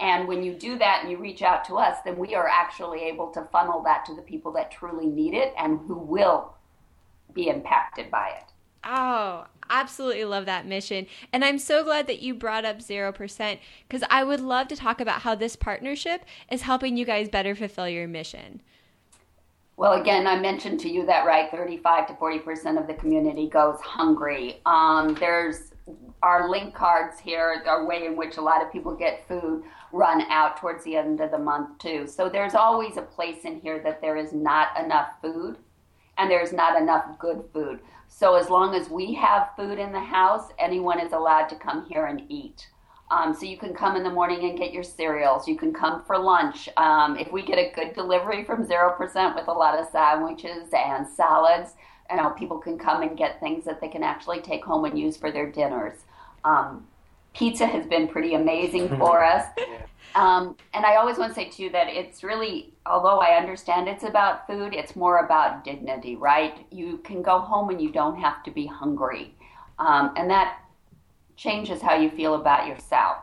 And 0.00 0.26
when 0.26 0.42
you 0.42 0.54
do 0.54 0.78
that 0.78 1.00
and 1.02 1.10
you 1.10 1.18
reach 1.18 1.42
out 1.42 1.64
to 1.66 1.76
us, 1.76 1.98
then 2.04 2.16
we 2.16 2.34
are 2.34 2.48
actually 2.48 3.00
able 3.02 3.30
to 3.30 3.46
funnel 3.52 3.82
that 3.82 4.04
to 4.06 4.14
the 4.14 4.22
people 4.22 4.52
that 4.52 4.70
truly 4.70 5.06
need 5.06 5.34
it 5.34 5.52
and 5.58 5.80
who 5.80 5.94
will 5.94 6.54
be 7.34 7.48
impacted 7.48 8.10
by 8.10 8.28
it. 8.28 8.52
Oh, 8.84 9.46
absolutely 9.70 10.24
love 10.24 10.46
that 10.46 10.66
mission. 10.66 11.06
And 11.32 11.44
I'm 11.44 11.58
so 11.58 11.84
glad 11.84 12.06
that 12.06 12.20
you 12.20 12.34
brought 12.34 12.64
up 12.64 12.78
0% 12.78 13.58
because 13.86 14.02
I 14.10 14.24
would 14.24 14.40
love 14.40 14.68
to 14.68 14.76
talk 14.76 15.00
about 15.00 15.22
how 15.22 15.34
this 15.34 15.56
partnership 15.56 16.24
is 16.50 16.62
helping 16.62 16.96
you 16.96 17.04
guys 17.04 17.28
better 17.28 17.54
fulfill 17.54 17.88
your 17.88 18.08
mission. 18.08 18.60
Well, 19.76 20.00
again, 20.00 20.26
I 20.26 20.38
mentioned 20.38 20.80
to 20.80 20.88
you 20.88 21.06
that, 21.06 21.26
right, 21.26 21.50
35 21.50 22.08
to 22.08 22.12
40% 22.14 22.80
of 22.80 22.86
the 22.86 22.94
community 22.94 23.48
goes 23.48 23.80
hungry. 23.80 24.60
Um, 24.66 25.14
there's 25.14 25.72
our 26.22 26.48
link 26.48 26.74
cards 26.74 27.18
here, 27.18 27.62
our 27.66 27.86
way 27.86 28.06
in 28.06 28.16
which 28.16 28.36
a 28.36 28.40
lot 28.40 28.62
of 28.62 28.70
people 28.70 28.94
get 28.94 29.26
food, 29.26 29.64
run 29.92 30.22
out 30.30 30.56
towards 30.56 30.84
the 30.84 30.96
end 30.96 31.20
of 31.20 31.30
the 31.30 31.38
month 31.38 31.78
too. 31.78 32.06
So 32.06 32.28
there's 32.28 32.54
always 32.54 32.96
a 32.96 33.02
place 33.02 33.44
in 33.44 33.60
here 33.60 33.80
that 33.80 34.00
there 34.00 34.16
is 34.16 34.32
not 34.32 34.78
enough 34.82 35.08
food 35.20 35.58
and 36.18 36.30
there's 36.30 36.52
not 36.52 36.80
enough 36.80 37.18
good 37.18 37.44
food. 37.52 37.80
So 38.08 38.34
as 38.34 38.50
long 38.50 38.74
as 38.74 38.90
we 38.90 39.14
have 39.14 39.50
food 39.56 39.78
in 39.78 39.92
the 39.92 40.00
house, 40.00 40.48
anyone 40.58 41.00
is 41.00 41.12
allowed 41.12 41.48
to 41.48 41.56
come 41.56 41.86
here 41.86 42.06
and 42.06 42.22
eat. 42.28 42.68
Um, 43.10 43.34
so 43.34 43.44
you 43.44 43.58
can 43.58 43.74
come 43.74 43.96
in 43.96 44.02
the 44.02 44.10
morning 44.10 44.48
and 44.48 44.58
get 44.58 44.72
your 44.72 44.82
cereals. 44.82 45.46
You 45.46 45.56
can 45.56 45.72
come 45.72 46.02
for 46.04 46.18
lunch. 46.18 46.68
Um, 46.76 47.16
if 47.18 47.30
we 47.30 47.42
get 47.42 47.58
a 47.58 47.72
good 47.74 47.94
delivery 47.94 48.44
from 48.44 48.66
0% 48.66 49.34
with 49.34 49.48
a 49.48 49.52
lot 49.52 49.78
of 49.78 49.88
sandwiches 49.90 50.70
and 50.72 51.06
salads, 51.06 51.72
you 52.10 52.16
know, 52.16 52.30
people 52.30 52.58
can 52.58 52.78
come 52.78 53.02
and 53.02 53.16
get 53.16 53.40
things 53.40 53.64
that 53.64 53.80
they 53.80 53.88
can 53.88 54.02
actually 54.02 54.40
take 54.40 54.64
home 54.64 54.84
and 54.84 54.98
use 54.98 55.16
for 55.16 55.30
their 55.30 55.50
dinners. 55.50 55.98
Um, 56.44 56.86
Pizza 57.34 57.66
has 57.66 57.86
been 57.86 58.08
pretty 58.08 58.34
amazing 58.34 58.88
for 58.98 59.24
us. 59.24 59.46
Um, 60.14 60.56
and 60.74 60.84
I 60.84 60.96
always 60.96 61.16
want 61.16 61.30
to 61.30 61.34
say 61.34 61.48
too 61.48 61.70
that 61.70 61.88
it's 61.88 62.22
really, 62.22 62.74
although 62.84 63.20
I 63.20 63.36
understand 63.36 63.88
it's 63.88 64.04
about 64.04 64.46
food, 64.46 64.74
it's 64.74 64.94
more 64.94 65.24
about 65.24 65.64
dignity, 65.64 66.16
right? 66.16 66.66
You 66.70 66.98
can 66.98 67.22
go 67.22 67.38
home 67.38 67.70
and 67.70 67.80
you 67.80 67.90
don't 67.90 68.18
have 68.20 68.42
to 68.44 68.50
be 68.50 68.66
hungry, 68.66 69.34
um, 69.78 70.12
and 70.16 70.28
that 70.30 70.58
changes 71.36 71.80
how 71.80 71.94
you 71.94 72.10
feel 72.10 72.34
about 72.34 72.66
yourself. 72.66 73.18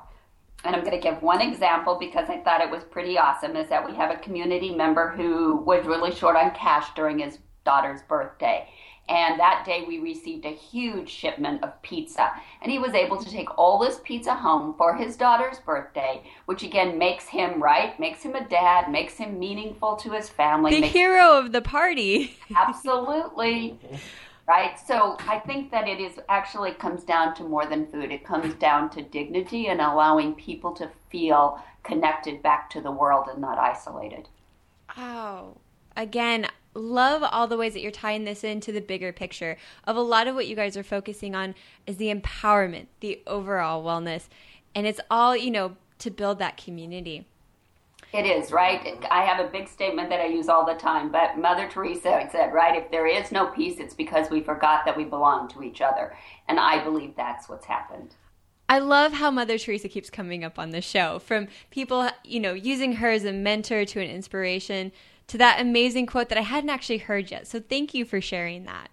And 0.64 0.76
I'm 0.76 0.84
going 0.84 1.00
to 1.00 1.02
give 1.02 1.22
one 1.22 1.42
example 1.42 1.98
because 1.98 2.28
I 2.30 2.40
thought 2.40 2.60
it 2.60 2.70
was 2.70 2.84
pretty 2.84 3.18
awesome. 3.18 3.56
Is 3.56 3.70
that 3.70 3.86
we 3.86 3.96
have 3.96 4.12
a 4.12 4.18
community 4.18 4.74
member 4.74 5.10
who 5.10 5.58
was 5.58 5.86
really 5.86 6.14
short 6.14 6.36
on 6.36 6.52
cash 6.52 6.88
during 6.96 7.20
his 7.20 7.38
daughter's 7.70 8.02
birthday. 8.02 8.68
And 9.08 9.40
that 9.40 9.64
day 9.66 9.84
we 9.88 10.00
received 10.00 10.46
a 10.46 10.56
huge 10.72 11.10
shipment 11.10 11.64
of 11.64 11.80
pizza. 11.82 12.32
And 12.62 12.72
he 12.72 12.80
was 12.80 12.94
able 12.94 13.18
to 13.18 13.30
take 13.30 13.50
all 13.58 13.80
this 13.80 14.00
pizza 14.04 14.34
home 14.36 14.76
for 14.78 14.96
his 14.96 15.16
daughter's 15.16 15.60
birthday, 15.60 16.24
which 16.46 16.64
again 16.64 16.98
makes 16.98 17.28
him, 17.28 17.62
right? 17.62 18.00
Makes 18.00 18.22
him 18.24 18.36
a 18.36 18.48
dad, 18.48 18.92
makes 18.92 19.16
him 19.18 19.40
meaningful 19.40 19.96
to 19.98 20.12
his 20.12 20.30
family. 20.30 20.72
The 20.76 20.82
makes- 20.82 20.94
hero 20.94 21.38
of 21.38 21.52
the 21.52 21.62
party. 21.62 22.38
Absolutely. 22.56 23.80
Right? 24.48 24.80
So 24.80 25.18
I 25.28 25.40
think 25.40 25.70
that 25.72 25.88
it 25.88 26.00
is 26.00 26.20
actually 26.28 26.72
comes 26.72 27.04
down 27.04 27.36
to 27.36 27.44
more 27.44 27.68
than 27.68 27.86
food. 27.88 28.12
It 28.12 28.26
comes 28.26 28.54
down 28.56 28.90
to 28.92 29.02
dignity 29.04 29.68
and 29.68 29.80
allowing 29.80 30.34
people 30.34 30.72
to 30.74 30.90
feel 31.12 31.62
connected 31.84 32.42
back 32.42 32.70
to 32.72 32.82
the 32.82 32.92
world 32.92 33.28
and 33.32 33.40
not 33.40 33.58
isolated. 33.60 34.28
Oh, 34.98 35.58
again, 35.96 36.48
love 36.80 37.24
all 37.24 37.48
the 37.48 37.58
ways 37.58 37.74
that 37.74 37.82
you're 37.82 37.92
tying 37.92 38.24
this 38.24 38.44
into 38.44 38.72
the 38.72 38.82
bigger 38.82 39.12
picture 39.12 39.58
of 39.86 39.96
a 39.96 40.02
lot 40.02 40.28
of 40.28 40.36
what 40.36 40.48
you 40.48 40.56
guys 40.56 40.78
are 40.78 40.84
focusing 40.84 41.36
on 41.36 41.54
is 41.86 41.98
the 41.98 42.14
empowerment, 42.14 42.88
the 43.00 43.22
overall 43.28 43.84
wellness, 43.84 44.28
and 44.74 44.88
it's 44.88 45.00
all, 45.12 45.36
you 45.36 45.52
know, 45.52 45.76
to 46.00 46.10
build 46.10 46.40
that 46.40 46.58
community. 46.58 47.28
It 48.12 48.26
is, 48.26 48.52
right? 48.52 49.06
I 49.12 49.24
have 49.24 49.46
a 49.46 49.52
big 49.52 49.68
statement 49.68 50.10
that 50.10 50.20
I 50.20 50.26
use 50.26 50.50
all 50.50 50.66
the 50.66 50.74
time, 50.74 51.12
but 51.12 51.38
Mother 51.38 51.68
Teresa 51.70 52.28
said, 52.32 52.54
right, 52.54 52.76
if 52.76 52.90
there 52.90 53.06
is 53.06 53.32
no 53.32 53.48
peace, 53.48 53.80
it's 53.80 53.94
because 53.94 54.32
we 54.32 54.42
forgot 54.42 54.84
that 54.86 54.98
we 54.98 55.04
belong 55.04 55.48
to 55.50 55.62
each 55.62 55.82
other. 55.82 56.18
And 56.48 56.60
I 56.60 56.84
believe 56.84 57.16
that's 57.16 57.48
what's 57.48 57.68
happened. 57.68 58.16
I 58.68 58.80
love 58.80 59.14
how 59.14 59.30
Mother 59.30 59.58
Teresa 59.58 59.90
keeps 59.90 60.10
coming 60.10 60.44
up 60.44 60.58
on 60.58 60.72
the 60.72 60.82
show 60.82 61.20
from 61.20 61.48
people, 61.70 62.10
you 62.24 62.40
know, 62.40 62.54
using 62.54 62.94
her 62.94 63.10
as 63.10 63.26
a 63.26 63.34
mentor 63.34 63.86
to 63.86 64.00
an 64.00 64.10
inspiration 64.10 64.92
to 65.30 65.38
that 65.38 65.62
amazing 65.62 66.06
quote 66.06 66.30
that 66.30 66.38
I 66.38 66.42
hadn't 66.42 66.70
actually 66.70 66.98
heard 66.98 67.32
yet. 67.32 67.48
So 67.48 67.60
thank 67.60 67.94
you 67.94 68.04
for 68.04 68.20
sharing 68.20 68.66
that. 68.66 68.90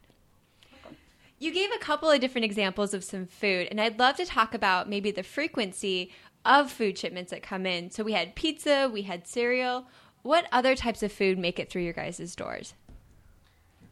You 1.38 1.52
gave 1.52 1.71
a 1.71 1.78
couple 1.78 2.11
of 2.11 2.21
different 2.21 2.45
examples 2.45 2.95
of 2.95 3.05
some 3.05 3.26
food, 3.26 3.69
and 3.71 3.81
I'd 3.81 3.99
love 3.99 4.16
to 4.16 4.25
talk 4.25 4.55
about 4.55 4.88
maybe 4.88 5.11
the 5.11 5.23
frequency 5.23 6.12
of 6.45 6.71
food 6.71 6.97
shipments 6.97 7.31
that 7.31 7.43
come 7.43 7.66
in. 7.66 7.90
So 7.90 8.05
we 8.05 8.12
had 8.12 8.35
pizza, 8.35 8.90
we 8.93 9.02
had 9.02 9.26
cereal. 9.26 9.87
What 10.23 10.47
other 10.52 10.75
types 10.75 11.02
of 11.02 11.12
food 11.12 11.38
make 11.38 11.59
it 11.59 11.71
through 11.71 11.83
your 11.83 11.93
guys' 11.93 12.35
doors? 12.35 12.75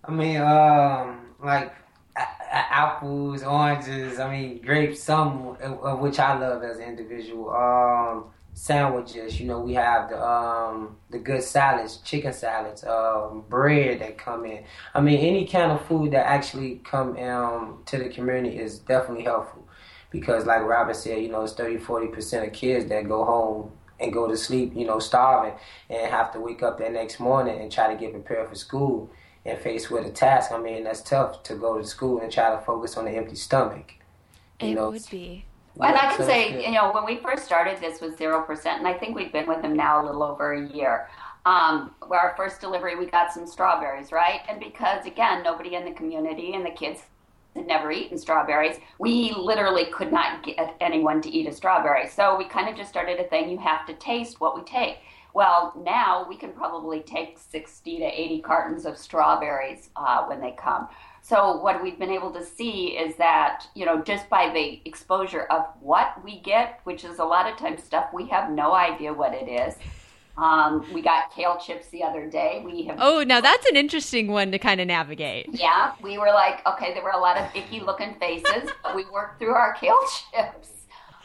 I 0.05 0.13
mean, 0.13 0.41
um, 0.41 1.21
like 1.43 1.75
apples, 2.51 3.43
oranges. 3.43 4.19
I 4.19 4.31
mean, 4.31 4.63
grapes. 4.63 5.03
Some 5.03 5.57
of 5.61 5.61
of 5.61 5.99
which 6.01 6.19
I 6.19 6.39
love 6.39 6.63
as 6.63 6.79
an 6.79 6.85
individual. 6.85 7.51
Um, 7.51 8.25
sandwiches. 8.55 9.39
You 9.39 9.47
know, 9.47 9.61
we 9.61 9.75
have 9.75 10.09
the 10.09 10.25
um 10.25 10.97
the 11.11 11.19
good 11.19 11.43
salads, 11.43 11.99
chicken 11.99 12.33
salads, 12.33 12.85
um, 12.85 13.45
bread 13.49 14.01
that 14.01 14.17
come 14.17 14.47
in. 14.47 14.65
I 14.95 15.01
mean, 15.01 15.19
any 15.19 15.47
kind 15.47 15.73
of 15.73 15.85
food 15.87 16.13
that 16.13 16.27
actually 16.27 16.77
come 16.85 17.17
um 17.19 17.83
to 17.87 17.99
the 17.99 18.09
community 18.09 18.59
is 18.59 18.79
definitely 18.79 19.25
helpful 19.25 19.67
because, 20.11 20.47
like 20.47 20.63
Robert 20.63 20.97
said, 20.97 21.23
you 21.23 21.29
know, 21.29 21.43
it's 21.43 21.53
30, 21.53 21.79
40 21.79 22.09
percent 22.09 22.47
of 22.47 22.53
kids 22.53 22.87
that 22.87 23.07
go 23.09 23.25
home 23.25 23.73
and 24.01 24.13
go 24.13 24.29
to 24.29 24.37
sleep, 24.37 24.73
you 24.75 24.87
know, 24.87 24.99
starving 24.99 25.55
and 25.91 26.11
have 26.11 26.33
to 26.33 26.41
wake 26.41 26.63
up 26.63 26.79
the 26.79 26.89
next 26.89 27.21
morning 27.21 27.61
and 27.61 27.71
try 27.71 27.93
to 27.93 27.99
get 27.99 28.13
prepared 28.13 28.49
for 28.49 28.55
school 28.55 29.11
and 29.45 29.59
faced 29.59 29.91
with 29.91 30.07
a 30.07 30.11
task. 30.11 30.53
I 30.53 30.59
mean, 30.59 30.85
that's 30.85 31.01
tough 31.01 31.43
to 31.45 31.55
go 31.55 31.79
to 31.79 31.85
school 31.85 32.21
and 32.21 32.33
try 32.33 32.51
to 32.55 32.61
focus 32.63 32.97
on 32.97 33.07
an 33.07 33.15
empty 33.15 33.37
stomach. 33.37 33.95
You 34.61 34.69
it 34.69 34.75
know, 34.75 34.91
would 34.91 35.07
be. 35.11 35.45
And 35.81 35.97
I 35.97 36.13
can 36.13 36.21
it's 36.21 36.27
say, 36.27 36.53
good. 36.53 36.65
you 36.65 36.73
know, 36.73 36.93
when 36.93 37.05
we 37.05 37.17
first 37.17 37.45
started, 37.45 37.81
this 37.81 38.01
was 38.01 38.15
0%, 38.15 38.67
and 38.67 38.87
I 38.87 38.95
think 38.95 39.17
we've 39.17 39.33
been 39.33 39.47
with 39.47 39.63
them 39.63 39.75
now 39.75 40.03
a 40.03 40.07
little 40.07 40.23
over 40.23 40.53
a 40.53 40.69
year. 40.69 41.09
Um, 41.47 41.95
where 42.07 42.21
our 42.21 42.35
first 42.37 42.61
delivery, 42.61 42.97
we 42.97 43.07
got 43.07 43.33
some 43.33 43.47
strawberries, 43.47 44.13
right? 44.13 44.41
And 44.49 44.59
because, 44.59 45.05
again, 45.05 45.43
nobody 45.43 45.75
in 45.75 45.85
the 45.85 45.93
community 45.93 46.55
and 46.55 46.65
the 46.65 46.71
kids 46.71 47.03
had 47.55 47.67
never 47.67 47.93
eaten 47.93 48.17
strawberries, 48.17 48.77
we 48.99 49.33
literally 49.37 49.87
could 49.87 50.11
not 50.11 50.43
get 50.43 50.75
anyone 50.81 51.21
to 51.21 51.29
eat 51.29 51.47
a 51.47 51.53
strawberry. 51.53 52.09
So 52.09 52.37
we 52.37 52.47
kind 52.47 52.69
of 52.69 52.77
just 52.77 52.89
started 52.89 53.21
a 53.21 53.25
thing 53.25 53.51
you 53.51 53.59
have 53.59 53.85
to 53.87 53.95
taste 53.95 54.41
what 54.41 54.57
we 54.57 54.63
take. 54.63 54.99
Well, 55.35 55.73
now 55.85 56.27
we 56.29 56.37
can 56.37 56.53
probably 56.53 57.01
take 57.01 57.39
60 57.39 57.99
to 57.99 58.05
80 58.05 58.41
cartons 58.41 58.87
of 58.87 58.97
strawberries 58.97 59.91
uh, 59.97 60.25
when 60.25 60.41
they 60.41 60.53
come. 60.53 60.89
So 61.27 61.57
what 61.57 61.83
we've 61.83 61.99
been 61.99 62.11
able 62.11 62.31
to 62.33 62.45
see 62.45 62.89
is 62.99 63.17
that, 63.17 63.67
you 63.75 63.87
know, 63.87 64.03
just 64.03 64.29
by 64.29 64.51
the 64.53 64.83
exposure 64.85 65.45
of 65.45 65.65
what 65.81 66.23
we 66.23 66.41
get, 66.41 66.81
which 66.85 67.03
is 67.03 67.19
a 67.19 67.25
lot 67.25 67.51
of 67.51 67.57
times 67.57 67.83
stuff 67.83 68.11
we 68.13 68.27
have 68.29 68.51
no 68.51 68.75
idea 68.75 69.11
what 69.11 69.33
it 69.33 69.49
is. 69.49 69.75
Um, 70.37 70.85
we 70.93 71.01
got 71.01 71.33
kale 71.35 71.57
chips 71.65 71.87
the 71.89 72.03
other 72.03 72.29
day. 72.29 72.61
We 72.63 72.83
have 72.85 72.99
Oh, 73.01 73.23
now 73.23 73.41
that's 73.41 73.67
an 73.67 73.75
interesting 73.75 74.27
one 74.29 74.53
to 74.53 74.59
kind 74.59 74.83
of 74.83 74.87
navigate. 74.87 75.47
yeah, 75.51 75.93
we 76.03 76.19
were 76.19 76.27
like, 76.27 76.61
okay, 76.67 76.93
there 76.93 77.03
were 77.03 77.13
a 77.13 77.19
lot 77.19 77.39
of 77.39 77.49
icky 77.57 77.81
looking 77.81 78.17
faces, 78.17 78.69
but 78.83 78.95
we 78.95 79.07
worked 79.11 79.39
through 79.39 79.55
our 79.55 79.73
kale 79.75 79.97
chips. 80.31 80.69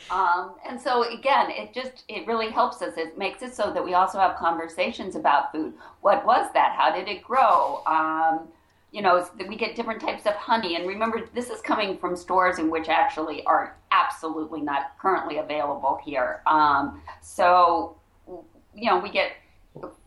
Um, 0.10 0.53
and 0.65 0.79
so 0.79 1.03
again, 1.13 1.51
it 1.51 1.74
just 1.74 2.06
it 2.08 2.25
really 2.25 2.50
helps 2.51 2.82
us. 2.82 2.94
It 2.96 3.18
makes 3.18 3.41
it 3.41 3.53
so 3.53 3.74
that 3.74 3.84
we 3.84 3.96
also 3.96 4.18
have 4.18 4.38
conversations 4.38 5.18
about 5.18 5.51
food. 5.51 5.74
What 6.00 6.25
was 6.25 6.50
that? 6.53 6.72
How 6.77 6.89
did 6.89 7.10
it 7.10 7.22
grow? 7.22 7.84
Um, 7.86 8.48
you 8.91 9.01
know, 9.01 9.27
we 9.48 9.55
get 9.55 9.75
different 9.75 10.01
types 10.01 10.25
of 10.25 10.34
honey. 10.34 10.75
And 10.75 10.88
remember, 10.88 11.27
this 11.34 11.50
is 11.50 11.62
coming 11.62 11.98
from 11.98 12.15
stores 12.15 12.58
in 12.58 12.72
which 12.72 12.89
actually 12.89 13.43
are 13.46 13.77
absolutely 13.91 14.62
not 14.62 14.98
currently 15.00 15.38
available 15.38 16.00
here. 16.03 16.41
Um, 16.48 17.01
so, 17.22 17.98
you 18.75 18.89
know, 18.89 19.00
we 19.00 19.10
get 19.10 19.34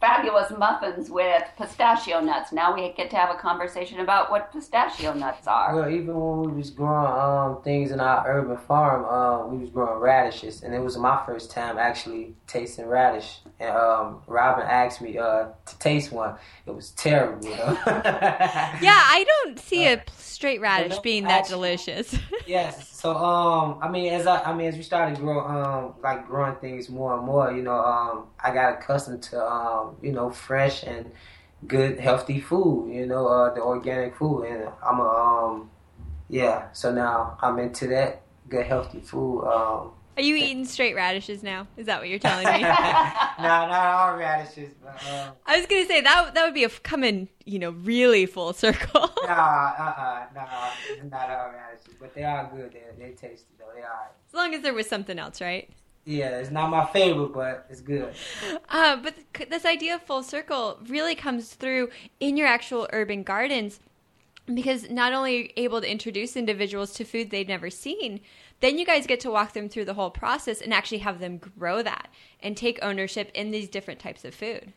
fabulous 0.00 0.50
muffins 0.56 1.10
with 1.10 1.42
pistachio 1.56 2.20
nuts. 2.20 2.52
Now 2.52 2.74
we 2.74 2.92
get 2.92 3.10
to 3.10 3.16
have 3.16 3.30
a 3.34 3.38
conversation 3.38 4.00
about 4.00 4.30
what 4.30 4.52
pistachio 4.52 5.12
nuts 5.14 5.46
are. 5.46 5.74
Well, 5.74 5.90
even 5.90 6.14
when 6.14 6.50
we 6.50 6.56
was 6.58 6.70
growing 6.70 7.06
um, 7.12 7.62
things 7.62 7.92
in 7.92 8.00
our 8.00 8.26
urban 8.28 8.56
farm, 8.56 9.04
um, 9.04 9.52
we 9.52 9.58
was 9.58 9.70
growing 9.70 10.00
radishes, 10.00 10.62
and 10.62 10.74
it 10.74 10.80
was 10.80 10.96
my 10.96 11.22
first 11.26 11.50
time 11.50 11.78
actually 11.78 12.34
tasting 12.46 12.86
radish. 12.86 13.38
And 13.60 13.76
um, 13.76 14.22
Robin 14.26 14.64
asked 14.66 15.00
me 15.00 15.18
uh, 15.18 15.48
to 15.66 15.78
taste 15.78 16.12
one. 16.12 16.36
It 16.66 16.74
was 16.74 16.90
terrible. 16.90 17.44
You 17.48 17.56
know? 17.56 17.78
Yeah, 18.82 19.00
I 19.00 19.24
don't 19.24 19.58
see 19.58 19.86
a 19.86 20.02
straight 20.16 20.60
radish 20.60 20.96
no, 20.96 21.00
being 21.00 21.24
that 21.24 21.40
actually- 21.40 21.54
delicious. 21.54 22.16
Yes. 22.44 22.88
So 22.98 23.14
um, 23.14 23.78
I 23.80 23.88
mean, 23.88 24.12
as 24.12 24.26
I, 24.26 24.42
I 24.42 24.54
mean, 24.54 24.66
as 24.66 24.76
we 24.76 24.82
started 24.82 25.16
grow 25.18 25.40
um, 25.40 25.94
like 26.02 26.26
growing 26.26 26.56
things 26.56 26.88
more 26.88 27.16
and 27.16 27.24
more, 27.24 27.52
you 27.52 27.62
know, 27.62 27.76
um, 27.76 28.26
I 28.42 28.52
got 28.52 28.74
accustomed 28.74 29.22
to 29.24 29.40
um, 29.40 29.61
you 30.02 30.12
know, 30.12 30.30
fresh 30.30 30.82
and 30.82 31.10
good, 31.66 31.98
healthy 32.00 32.40
food. 32.40 32.92
You 32.92 33.06
know, 33.06 33.26
uh, 33.26 33.54
the 33.54 33.62
organic 33.62 34.16
food, 34.16 34.44
and 34.44 34.68
I'm 34.84 34.98
a 35.00 35.08
um, 35.08 35.70
yeah. 36.28 36.72
So 36.72 36.92
now 36.92 37.38
I'm 37.40 37.58
into 37.58 37.86
that 37.88 38.22
good, 38.48 38.66
healthy 38.66 39.00
food. 39.00 39.44
Um, 39.44 39.92
Are 40.16 40.22
you 40.22 40.36
eating 40.36 40.64
straight 40.64 40.94
radishes 40.94 41.42
now? 41.42 41.66
Is 41.76 41.86
that 41.86 42.00
what 42.00 42.08
you're 42.08 42.18
telling 42.18 42.46
me? 42.46 42.62
no, 42.62 42.68
not 43.38 43.72
all 43.72 44.16
radishes, 44.16 44.70
but 44.82 44.94
um, 45.10 45.32
I 45.46 45.58
was 45.58 45.66
gonna 45.66 45.86
say 45.86 46.00
that 46.00 46.34
that 46.34 46.44
would 46.44 46.54
be 46.54 46.64
a 46.64 46.66
f- 46.66 46.82
coming, 46.82 47.28
you 47.44 47.58
know, 47.58 47.70
really 47.70 48.26
full 48.26 48.52
circle. 48.52 49.10
nah, 49.24 49.72
uh, 49.78 49.94
uh, 49.96 50.26
nah, 50.34 50.70
not 51.10 51.30
all 51.30 51.50
radishes, 51.52 51.94
but 52.00 52.14
they 52.14 52.24
are 52.24 52.50
good. 52.54 52.72
They 52.72 53.04
they 53.04 53.12
tasty 53.12 53.52
though. 53.58 53.72
They 53.74 53.82
are. 53.82 54.10
as 54.28 54.34
long 54.34 54.54
as 54.54 54.62
there 54.62 54.74
was 54.74 54.88
something 54.88 55.18
else, 55.18 55.40
right? 55.40 55.68
Yeah, 56.04 56.38
it's 56.38 56.50
not 56.50 56.70
my 56.70 56.84
favorite, 56.86 57.32
but 57.32 57.66
it's 57.70 57.80
good. 57.80 58.12
Uh, 58.68 58.96
but 58.96 59.14
th- 59.34 59.48
this 59.50 59.64
idea 59.64 59.94
of 59.94 60.02
full 60.02 60.22
circle 60.22 60.78
really 60.88 61.14
comes 61.14 61.54
through 61.54 61.90
in 62.18 62.36
your 62.36 62.46
actual 62.46 62.88
urban 62.92 63.22
gardens 63.22 63.80
because 64.52 64.90
not 64.90 65.12
only 65.12 65.36
are 65.36 65.42
you 65.42 65.48
able 65.56 65.80
to 65.80 65.90
introduce 65.90 66.36
individuals 66.36 66.92
to 66.94 67.04
food 67.04 67.30
they've 67.30 67.46
never 67.46 67.70
seen, 67.70 68.20
then 68.60 68.78
you 68.78 68.84
guys 68.84 69.06
get 69.06 69.20
to 69.20 69.30
walk 69.30 69.52
them 69.52 69.68
through 69.68 69.84
the 69.84 69.94
whole 69.94 70.10
process 70.10 70.60
and 70.60 70.72
actually 70.72 70.98
have 70.98 71.20
them 71.20 71.38
grow 71.38 71.82
that 71.82 72.08
and 72.40 72.56
take 72.56 72.78
ownership 72.82 73.30
in 73.34 73.50
these 73.50 73.68
different 73.68 74.00
types 74.00 74.24
of 74.24 74.34
food. 74.34 74.72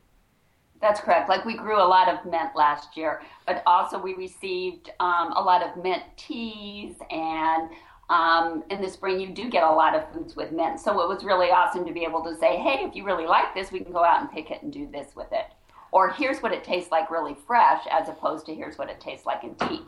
That's 0.81 0.99
correct. 0.99 1.29
Like 1.29 1.45
we 1.45 1.55
grew 1.55 1.77
a 1.77 1.87
lot 1.87 2.09
of 2.09 2.25
mint 2.25 2.55
last 2.55 2.97
year, 2.97 3.21
but 3.47 3.63
also 3.65 3.97
we 3.97 4.13
received 4.13 4.91
um, 4.99 5.31
a 5.33 5.41
lot 5.41 5.63
of 5.63 5.81
mint 5.81 6.03
teas 6.17 6.95
and 7.09 7.69
um, 8.09 8.63
in 8.69 8.81
the 8.81 8.89
spring 8.89 9.19
you 9.19 9.29
do 9.29 9.49
get 9.49 9.63
a 9.63 9.71
lot 9.71 9.95
of 9.95 10.11
foods 10.13 10.35
with 10.35 10.51
mint. 10.51 10.79
So 10.79 11.01
it 11.01 11.07
was 11.07 11.23
really 11.23 11.49
awesome 11.49 11.85
to 11.85 11.93
be 11.93 12.03
able 12.03 12.23
to 12.23 12.35
say, 12.35 12.57
hey, 12.57 12.85
if 12.85 12.95
you 12.95 13.03
really 13.03 13.25
like 13.25 13.53
this, 13.55 13.71
we 13.71 13.79
can 13.79 13.91
go 13.91 14.03
out 14.03 14.21
and 14.21 14.31
pick 14.31 14.51
it 14.51 14.61
and 14.61 14.71
do 14.71 14.87
this 14.91 15.15
with 15.15 15.31
it. 15.31 15.47
Or 15.91 16.09
here's 16.09 16.39
what 16.39 16.51
it 16.51 16.63
tastes 16.63 16.91
like 16.91 17.09
really 17.09 17.35
fresh 17.47 17.85
as 17.89 18.09
opposed 18.09 18.45
to 18.47 18.55
here's 18.55 18.77
what 18.77 18.89
it 18.89 18.99
tastes 18.99 19.25
like 19.25 19.43
in 19.43 19.55
tea. 19.55 19.81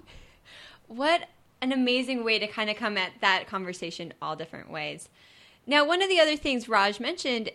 What 0.88 1.28
an 1.62 1.72
amazing 1.72 2.24
way 2.24 2.40
to 2.40 2.48
kind 2.48 2.70
of 2.70 2.78
come 2.78 2.98
at 2.98 3.12
that 3.22 3.48
conversation 3.48 4.14
all 4.22 4.36
different 4.36 4.72
ways. 4.72 5.10
Now, 5.66 5.86
one 5.86 6.02
of 6.02 6.10
the 6.10 6.20
other 6.20 6.38
things 6.38 6.70
Raj 6.70 7.00
mentioned 7.00 7.52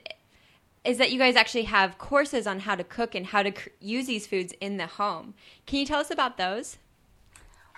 is 0.84 0.98
that 0.98 1.12
you 1.12 1.18
guys 1.18 1.36
actually 1.36 1.62
have 1.64 1.98
courses 1.98 2.46
on 2.46 2.60
how 2.60 2.74
to 2.74 2.84
cook 2.84 3.14
and 3.14 3.26
how 3.26 3.42
to 3.42 3.52
cr- 3.52 3.68
use 3.80 4.06
these 4.06 4.26
foods 4.26 4.52
in 4.60 4.76
the 4.76 4.86
home. 4.86 5.34
Can 5.64 5.78
you 5.78 5.86
tell 5.86 6.00
us 6.00 6.10
about 6.10 6.36
those? 6.36 6.76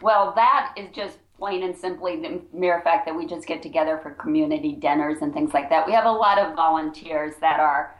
Well, 0.03 0.33
that 0.35 0.75
is 0.77 0.91
just 0.91 1.19
plain 1.39 1.63
and 1.63 1.77
simply 1.77 2.21
the 2.21 2.41
mere 2.53 2.81
fact 2.83 3.07
that 3.07 3.17
we 3.17 3.27
just 3.27 3.47
get 3.47 3.63
together 3.63 3.99
for 4.03 4.11
community 4.13 4.73
dinners 4.73 5.23
and 5.23 5.33
things 5.33 5.53
like 5.53 5.69
that. 5.71 5.87
We 5.87 5.93
have 5.93 6.05
a 6.05 6.11
lot 6.11 6.39
of 6.39 6.55
volunteers 6.55 7.35
that 7.41 7.61
are 7.61 7.95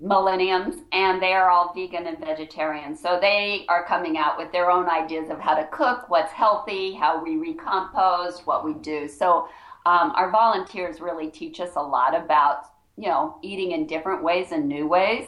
millenniums 0.00 0.76
and 0.92 1.20
they 1.20 1.32
are 1.32 1.50
all 1.50 1.72
vegan 1.74 2.06
and 2.06 2.18
vegetarian. 2.18 2.96
So 2.96 3.18
they 3.20 3.64
are 3.68 3.84
coming 3.84 4.16
out 4.16 4.38
with 4.38 4.52
their 4.52 4.70
own 4.70 4.88
ideas 4.88 5.28
of 5.30 5.40
how 5.40 5.54
to 5.54 5.66
cook, 5.72 6.08
what's 6.08 6.30
healthy, 6.30 6.94
how 6.94 7.22
we 7.22 7.36
recompost, 7.36 8.46
what 8.46 8.64
we 8.64 8.74
do. 8.74 9.08
So 9.08 9.48
um, 9.86 10.12
our 10.14 10.30
volunteers 10.30 11.00
really 11.00 11.28
teach 11.28 11.60
us 11.60 11.74
a 11.76 11.82
lot 11.82 12.14
about, 12.14 12.64
you 12.96 13.08
know, 13.08 13.38
eating 13.42 13.72
in 13.72 13.86
different 13.86 14.22
ways 14.22 14.52
and 14.52 14.68
new 14.68 14.86
ways, 14.86 15.26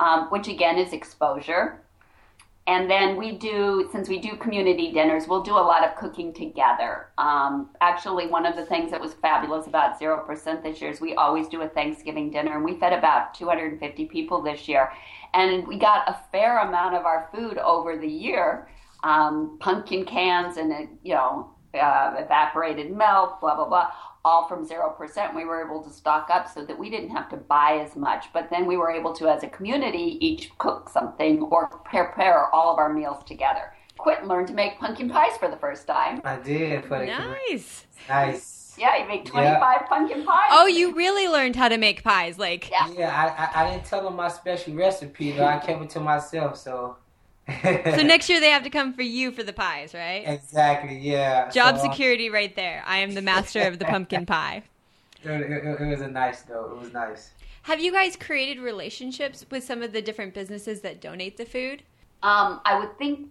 um, 0.00 0.28
which 0.30 0.48
again 0.48 0.78
is 0.78 0.92
exposure. 0.92 1.82
And 2.70 2.88
then 2.88 3.16
we 3.16 3.32
do, 3.32 3.88
since 3.90 4.08
we 4.08 4.20
do 4.20 4.36
community 4.36 4.92
dinners, 4.92 5.26
we'll 5.26 5.42
do 5.42 5.54
a 5.54 5.66
lot 5.72 5.82
of 5.82 5.96
cooking 5.96 6.32
together. 6.32 7.08
Um, 7.18 7.70
actually, 7.80 8.28
one 8.28 8.46
of 8.46 8.54
the 8.54 8.64
things 8.64 8.92
that 8.92 9.00
was 9.00 9.12
fabulous 9.14 9.66
about 9.66 9.98
0% 9.98 10.62
this 10.62 10.80
year 10.80 10.88
is 10.88 11.00
we 11.00 11.16
always 11.16 11.48
do 11.48 11.62
a 11.62 11.68
Thanksgiving 11.68 12.30
dinner, 12.30 12.54
and 12.54 12.64
we 12.64 12.78
fed 12.78 12.92
about 12.92 13.34
250 13.34 14.04
people 14.04 14.40
this 14.40 14.68
year. 14.68 14.92
And 15.34 15.66
we 15.66 15.80
got 15.80 16.08
a 16.08 16.16
fair 16.30 16.60
amount 16.60 16.94
of 16.94 17.06
our 17.06 17.28
food 17.34 17.58
over 17.58 17.96
the 17.96 18.06
year 18.06 18.68
um, 19.02 19.58
pumpkin 19.58 20.04
cans 20.04 20.56
and, 20.56 20.90
you 21.02 21.14
know, 21.14 21.52
uh, 21.74 22.14
evaporated 22.18 22.92
milk, 22.92 23.40
blah, 23.40 23.56
blah, 23.56 23.68
blah 23.68 23.90
all 24.24 24.46
from 24.46 24.66
0%. 24.66 25.34
We 25.34 25.44
were 25.44 25.64
able 25.64 25.82
to 25.82 25.90
stock 25.90 26.28
up 26.30 26.52
so 26.52 26.64
that 26.64 26.78
we 26.78 26.90
didn't 26.90 27.10
have 27.10 27.28
to 27.30 27.36
buy 27.36 27.82
as 27.84 27.96
much. 27.96 28.26
But 28.32 28.50
then 28.50 28.66
we 28.66 28.76
were 28.76 28.90
able 28.90 29.12
to, 29.14 29.28
as 29.28 29.42
a 29.42 29.48
community, 29.48 30.18
each 30.20 30.50
cook 30.58 30.88
something 30.88 31.42
or 31.42 31.68
prepare 31.68 32.54
all 32.54 32.72
of 32.72 32.78
our 32.78 32.92
meals 32.92 33.24
together. 33.24 33.72
Quentin 33.98 34.28
learn 34.28 34.46
to 34.46 34.54
make 34.54 34.78
pumpkin 34.78 35.10
pies 35.10 35.36
for 35.38 35.48
the 35.48 35.56
first 35.56 35.86
time. 35.86 36.20
I 36.24 36.36
did. 36.36 36.84
For 36.84 36.98
the 36.98 37.06
nice. 37.06 37.86
Nice. 38.08 38.76
Yeah, 38.78 38.96
you 38.96 39.08
made 39.08 39.26
25 39.26 39.44
yeah. 39.44 39.82
pumpkin 39.88 40.24
pies. 40.24 40.48
Oh, 40.52 40.66
you 40.66 40.94
really 40.94 41.28
learned 41.28 41.54
how 41.54 41.68
to 41.68 41.76
make 41.76 42.02
pies. 42.02 42.38
Like, 42.38 42.70
yeah, 42.70 42.88
yeah 42.96 43.50
I, 43.54 43.60
I, 43.60 43.66
I 43.66 43.70
didn't 43.70 43.84
tell 43.84 44.02
them 44.02 44.16
my 44.16 44.28
special 44.28 44.74
recipe, 44.74 45.32
though. 45.32 45.44
I 45.44 45.58
kept 45.58 45.82
it 45.82 45.90
to 45.90 46.00
myself, 46.00 46.56
so 46.56 46.96
so 47.62 48.02
next 48.02 48.28
year 48.28 48.40
they 48.40 48.50
have 48.50 48.62
to 48.62 48.70
come 48.70 48.92
for 48.92 49.02
you 49.02 49.32
for 49.32 49.42
the 49.42 49.52
pies, 49.52 49.94
right? 49.94 50.24
Exactly. 50.26 50.98
Yeah. 50.98 51.50
Job 51.50 51.78
so, 51.78 51.84
security 51.84 52.30
right 52.30 52.54
there. 52.54 52.82
I 52.86 52.98
am 52.98 53.14
the 53.14 53.22
master 53.22 53.62
of 53.62 53.78
the 53.78 53.84
pumpkin 53.84 54.26
pie. 54.26 54.62
It, 55.22 55.28
it, 55.28 55.80
it, 55.82 55.86
was 55.86 56.00
a 56.00 56.08
nice 56.08 56.40
though. 56.40 56.72
It 56.72 56.78
was 56.78 56.94
nice. 56.94 57.32
Have 57.64 57.78
you 57.78 57.92
guys 57.92 58.16
created 58.16 58.58
relationships 58.58 59.44
with 59.50 59.62
some 59.62 59.82
of 59.82 59.92
the 59.92 60.00
different 60.00 60.32
businesses 60.32 60.80
that 60.80 61.02
donate 61.02 61.36
the 61.36 61.44
food? 61.44 61.82
Um, 62.22 62.62
I 62.64 62.78
would 62.78 62.96
think 62.96 63.28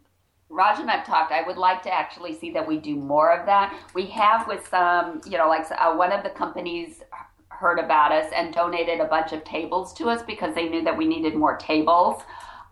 Raj 0.49 0.79
and 0.79 0.89
I've 0.89 1.05
talked. 1.05 1.31
I 1.31 1.41
would 1.43 1.57
like 1.57 1.81
to 1.83 1.93
actually 1.93 2.33
see 2.33 2.51
that 2.51 2.67
we 2.67 2.77
do 2.77 2.95
more 2.95 3.31
of 3.31 3.45
that. 3.45 3.75
We 3.93 4.05
have 4.07 4.47
with 4.47 4.67
some, 4.67 5.21
you 5.25 5.37
know, 5.37 5.47
like 5.47 5.65
uh, 5.71 5.95
one 5.95 6.11
of 6.11 6.23
the 6.23 6.29
companies 6.29 7.01
heard 7.49 7.79
about 7.79 8.11
us 8.11 8.31
and 8.35 8.53
donated 8.53 8.99
a 8.99 9.05
bunch 9.05 9.33
of 9.33 9.43
tables 9.43 9.93
to 9.93 10.09
us 10.09 10.23
because 10.23 10.55
they 10.55 10.69
knew 10.69 10.83
that 10.83 10.97
we 10.97 11.05
needed 11.05 11.35
more 11.35 11.57
tables. 11.57 12.21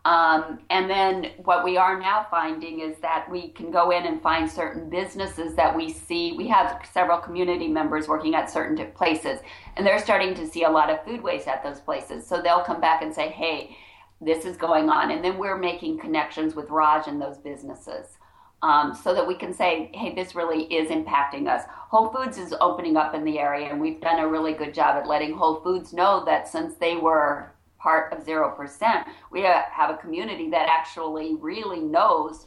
Um, 0.04 0.60
and 0.70 0.88
then 0.88 1.32
what 1.44 1.64
we 1.64 1.76
are 1.76 1.98
now 1.98 2.26
finding 2.30 2.80
is 2.80 2.96
that 2.98 3.30
we 3.30 3.48
can 3.48 3.70
go 3.70 3.90
in 3.90 4.06
and 4.06 4.22
find 4.22 4.50
certain 4.50 4.88
businesses 4.88 5.54
that 5.56 5.76
we 5.76 5.92
see. 5.92 6.32
We 6.32 6.48
have 6.48 6.80
several 6.92 7.18
community 7.18 7.68
members 7.68 8.08
working 8.08 8.34
at 8.34 8.50
certain 8.50 8.90
places, 8.92 9.40
and 9.76 9.86
they're 9.86 9.98
starting 9.98 10.34
to 10.36 10.46
see 10.46 10.64
a 10.64 10.70
lot 10.70 10.88
of 10.88 11.04
food 11.04 11.22
waste 11.22 11.48
at 11.48 11.62
those 11.62 11.80
places. 11.80 12.26
So 12.26 12.40
they'll 12.40 12.62
come 12.62 12.80
back 12.80 13.02
and 13.02 13.12
say, 13.12 13.28
hey, 13.28 13.76
this 14.20 14.44
is 14.44 14.56
going 14.56 14.88
on. 14.88 15.10
And 15.10 15.22
then 15.22 15.36
we're 15.36 15.58
making 15.58 15.98
connections 15.98 16.54
with 16.54 16.70
Raj 16.70 17.06
and 17.06 17.20
those 17.20 17.38
businesses. 17.38 18.06
Um, 18.60 18.92
so 18.92 19.14
that 19.14 19.26
we 19.26 19.36
can 19.36 19.54
say, 19.54 19.88
hey, 19.94 20.14
this 20.14 20.34
really 20.34 20.64
is 20.64 20.90
impacting 20.90 21.46
us. 21.46 21.62
Whole 21.68 22.08
Foods 22.08 22.38
is 22.38 22.52
opening 22.60 22.96
up 22.96 23.14
in 23.14 23.24
the 23.24 23.38
area, 23.38 23.68
and 23.70 23.80
we've 23.80 24.00
done 24.00 24.18
a 24.18 24.26
really 24.26 24.52
good 24.52 24.74
job 24.74 24.96
at 24.96 25.06
letting 25.06 25.34
Whole 25.34 25.60
Foods 25.60 25.92
know 25.92 26.24
that 26.24 26.48
since 26.48 26.74
they 26.74 26.96
were 26.96 27.52
part 27.78 28.12
of 28.12 28.24
0%. 28.24 29.04
We 29.30 29.42
have 29.42 29.90
a 29.90 29.96
community 29.96 30.50
that 30.50 30.68
actually 30.68 31.36
really 31.36 31.80
knows 31.80 32.46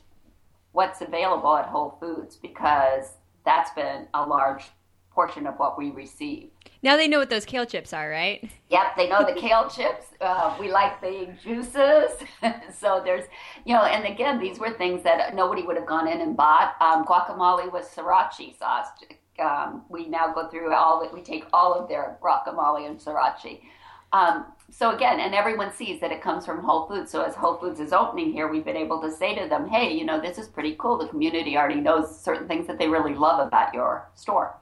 what's 0.72 1.02
available 1.02 1.56
at 1.56 1.65
Whole 1.65 1.98
Foods 2.00 2.36
because 2.36 3.13
that's 3.46 3.72
been 3.72 4.08
a 4.13 4.26
large 4.26 4.65
portion 5.12 5.46
of 5.46 5.56
what 5.56 5.78
we 5.78 5.91
receive. 5.91 6.50
Now 6.84 6.96
they 6.96 7.08
know 7.08 7.20
what 7.20 7.30
those 7.30 7.46
kale 7.46 7.65
chips 7.65 7.94
are, 7.94 8.10
right? 8.10 8.50
Yep, 8.70 8.96
they 8.96 9.10
know 9.10 9.26
the 9.26 9.34
kale 9.39 9.70
chips. 9.70 10.06
Uh, 10.20 10.56
we 10.60 10.72
like 10.72 11.02
the 11.02 11.36
juices. 11.44 12.12
so 12.74 13.02
there's, 13.04 13.26
you 13.65 13.76
know, 13.76 13.84
and 13.84 14.06
again, 14.06 14.39
these 14.39 14.58
were 14.58 14.72
things 14.72 15.04
that 15.04 15.36
nobody 15.36 15.63
would 15.63 15.76
have 15.76 15.86
gone 15.86 16.08
in 16.08 16.22
and 16.22 16.36
bought. 16.36 16.76
Um, 16.82 17.06
guacamole 17.06 17.72
with 17.72 17.94
sriracha 17.94 18.58
sauce. 18.58 18.88
Um, 19.39 19.84
we 19.89 20.08
now 20.08 20.34
go 20.34 20.50
through 20.50 20.74
all 20.74 21.02
that. 21.02 21.13
We 21.13 21.22
take 21.22 21.46
all 21.52 21.74
of 21.74 21.89
their 21.89 22.17
guacamole 22.22 22.88
and 22.88 23.00
sriracha. 23.00 23.60
Um, 24.13 24.45
so 24.71 24.95
again, 24.95 25.19
and 25.19 25.36
everyone 25.36 25.71
sees 25.74 26.00
that 26.00 26.12
it 26.12 26.21
comes 26.21 26.45
from 26.45 26.63
Whole 26.63 26.88
Foods. 26.88 27.12
So 27.12 27.21
as 27.21 27.36
Whole 27.36 27.58
Foods 27.58 27.80
is 27.80 27.91
opening 27.91 28.32
here, 28.32 28.47
we've 28.47 28.65
been 28.65 28.78
able 28.78 29.02
to 29.02 29.12
say 29.12 29.36
to 29.36 29.47
them, 29.50 29.67
hey, 29.67 29.93
you 29.93 30.06
know, 30.06 30.19
this 30.19 30.38
is 30.38 30.47
pretty 30.47 30.76
cool. 30.80 30.97
The 30.97 31.08
community 31.08 31.58
already 31.58 31.82
knows 31.82 32.17
certain 32.19 32.47
things 32.47 32.67
that 32.67 32.80
they 32.80 32.88
really 32.88 33.13
love 33.13 33.45
about 33.45 33.74
your 33.74 34.10
store. 34.15 34.56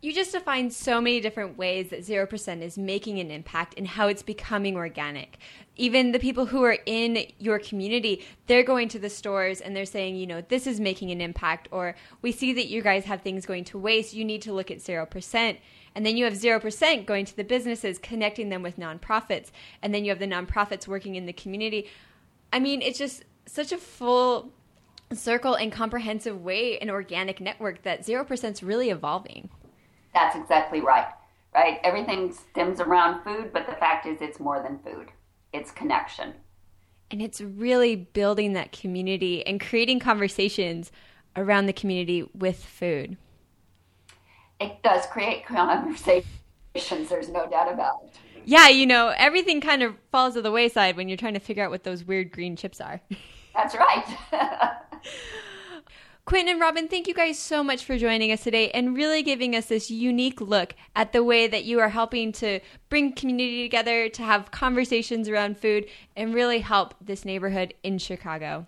You 0.00 0.12
just 0.12 0.30
define 0.30 0.70
so 0.70 1.00
many 1.00 1.18
different 1.18 1.58
ways 1.58 1.90
that 1.90 2.06
0% 2.06 2.62
is 2.62 2.78
making 2.78 3.18
an 3.18 3.32
impact 3.32 3.74
and 3.76 3.88
how 3.88 4.06
it's 4.06 4.22
becoming 4.22 4.76
organic. 4.76 5.38
Even 5.74 6.12
the 6.12 6.20
people 6.20 6.46
who 6.46 6.62
are 6.62 6.78
in 6.86 7.26
your 7.40 7.58
community, 7.58 8.24
they're 8.46 8.62
going 8.62 8.88
to 8.90 9.00
the 9.00 9.10
stores 9.10 9.60
and 9.60 9.74
they're 9.74 9.84
saying, 9.84 10.14
you 10.14 10.28
know, 10.28 10.40
this 10.40 10.68
is 10.68 10.78
making 10.78 11.10
an 11.10 11.20
impact, 11.20 11.66
or 11.72 11.96
we 12.22 12.30
see 12.30 12.52
that 12.52 12.68
you 12.68 12.80
guys 12.80 13.06
have 13.06 13.22
things 13.22 13.44
going 13.44 13.64
to 13.64 13.78
waste. 13.78 14.14
You 14.14 14.24
need 14.24 14.42
to 14.42 14.52
look 14.52 14.70
at 14.70 14.78
0%. 14.78 15.58
And 15.94 16.04
then 16.04 16.16
you 16.16 16.24
have 16.24 16.34
0% 16.34 17.06
going 17.06 17.24
to 17.24 17.36
the 17.36 17.44
businesses, 17.44 17.98
connecting 17.98 18.48
them 18.48 18.62
with 18.62 18.78
nonprofits. 18.78 19.50
And 19.82 19.94
then 19.94 20.04
you 20.04 20.10
have 20.10 20.18
the 20.18 20.26
nonprofits 20.26 20.86
working 20.86 21.16
in 21.16 21.26
the 21.26 21.32
community. 21.32 21.88
I 22.52 22.60
mean, 22.60 22.82
it's 22.82 22.98
just 22.98 23.24
such 23.46 23.72
a 23.72 23.78
full 23.78 24.52
circle 25.12 25.54
and 25.54 25.72
comprehensive 25.72 26.42
way, 26.42 26.78
an 26.78 26.90
organic 26.90 27.40
network 27.40 27.82
that 27.82 28.06
0% 28.06 28.52
is 28.52 28.62
really 28.62 28.90
evolving. 28.90 29.48
That's 30.14 30.36
exactly 30.36 30.80
right. 30.80 31.08
Right? 31.54 31.80
Everything 31.82 32.32
stems 32.32 32.80
around 32.80 33.24
food, 33.24 33.52
but 33.52 33.66
the 33.66 33.72
fact 33.72 34.06
is, 34.06 34.20
it's 34.20 34.38
more 34.38 34.62
than 34.62 34.78
food, 34.78 35.08
it's 35.52 35.70
connection. 35.70 36.34
And 37.10 37.22
it's 37.22 37.40
really 37.40 37.96
building 37.96 38.52
that 38.52 38.70
community 38.70 39.44
and 39.46 39.58
creating 39.58 39.98
conversations 39.98 40.92
around 41.36 41.66
the 41.66 41.72
community 41.72 42.28
with 42.34 42.62
food 42.62 43.16
it 44.60 44.82
does 44.82 45.06
create 45.06 45.46
conversations. 45.46 47.08
There's 47.08 47.28
no 47.28 47.48
doubt 47.48 47.72
about 47.72 48.00
it. 48.04 48.18
Yeah, 48.44 48.68
you 48.68 48.86
know, 48.86 49.12
everything 49.16 49.60
kind 49.60 49.82
of 49.82 49.94
falls 50.10 50.34
to 50.34 50.42
the 50.42 50.50
wayside 50.50 50.96
when 50.96 51.08
you're 51.08 51.18
trying 51.18 51.34
to 51.34 51.40
figure 51.40 51.64
out 51.64 51.70
what 51.70 51.84
those 51.84 52.04
weird 52.04 52.32
green 52.32 52.56
chips 52.56 52.80
are. 52.80 53.00
That's 53.54 53.74
right. 53.74 54.04
Quentin 56.24 56.52
and 56.52 56.60
Robin, 56.60 56.88
thank 56.88 57.08
you 57.08 57.14
guys 57.14 57.38
so 57.38 57.64
much 57.64 57.84
for 57.84 57.96
joining 57.96 58.30
us 58.32 58.44
today 58.44 58.70
and 58.72 58.94
really 58.94 59.22
giving 59.22 59.56
us 59.56 59.66
this 59.66 59.90
unique 59.90 60.42
look 60.42 60.74
at 60.94 61.12
the 61.12 61.24
way 61.24 61.46
that 61.46 61.64
you 61.64 61.80
are 61.80 61.88
helping 61.88 62.32
to 62.32 62.60
bring 62.90 63.14
community 63.14 63.62
together, 63.62 64.10
to 64.10 64.22
have 64.22 64.50
conversations 64.50 65.28
around 65.28 65.58
food, 65.58 65.86
and 66.16 66.34
really 66.34 66.58
help 66.58 66.94
this 67.00 67.24
neighborhood 67.24 67.72
in 67.82 67.96
Chicago. 67.96 68.66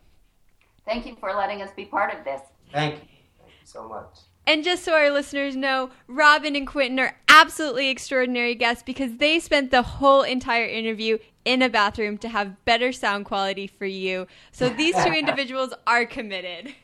Thank 0.87 1.05
you 1.05 1.17
for 1.17 1.35
letting 1.35 1.61
us 1.61 1.71
be 1.77 1.85
part 1.85 2.15
of 2.15 2.25
this. 2.25 2.41
Thank 2.73 2.95
you. 2.95 3.01
Thank 3.39 3.53
you 3.61 3.67
so 3.67 3.87
much. 3.87 4.21
And 4.51 4.65
just 4.65 4.83
so 4.83 4.95
our 4.95 5.13
listeners 5.13 5.55
know, 5.55 5.91
Robin 6.09 6.57
and 6.57 6.67
Quentin 6.67 6.99
are 6.99 7.15
absolutely 7.29 7.89
extraordinary 7.89 8.57
guests 8.57 8.83
because 8.83 9.19
they 9.19 9.39
spent 9.39 9.71
the 9.71 9.81
whole 9.81 10.23
entire 10.23 10.67
interview 10.67 11.19
in 11.45 11.63
a 11.63 11.69
bathroom 11.69 12.19
to 12.19 12.29
have 12.29 12.65
better 12.65 12.91
sound 12.91 13.27
quality 13.27 13.69
for 13.69 13.85
you. 13.85 14.27
So 14.51 14.69
these 14.69 14.97
two 15.05 15.13
individuals 15.17 15.73
are 15.87 16.05
committed. 16.05 16.75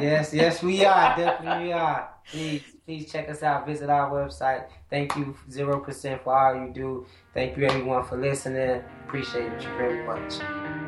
yes, 0.00 0.32
yes, 0.32 0.62
we 0.62 0.82
are. 0.86 1.14
Definitely 1.14 1.66
we 1.66 1.72
are. 1.74 2.08
Please, 2.30 2.62
please 2.86 3.12
check 3.12 3.28
us 3.28 3.42
out. 3.42 3.66
Visit 3.66 3.90
our 3.90 4.10
website. 4.10 4.64
Thank 4.88 5.14
you, 5.14 5.36
0% 5.50 6.24
for 6.24 6.34
all 6.34 6.54
you 6.54 6.72
do. 6.72 7.06
Thank 7.34 7.58
you, 7.58 7.64
everyone, 7.64 8.04
for 8.04 8.16
listening. 8.16 8.82
Appreciate 9.06 9.52
you 9.60 9.68
very 9.76 10.06
much. 10.06 10.83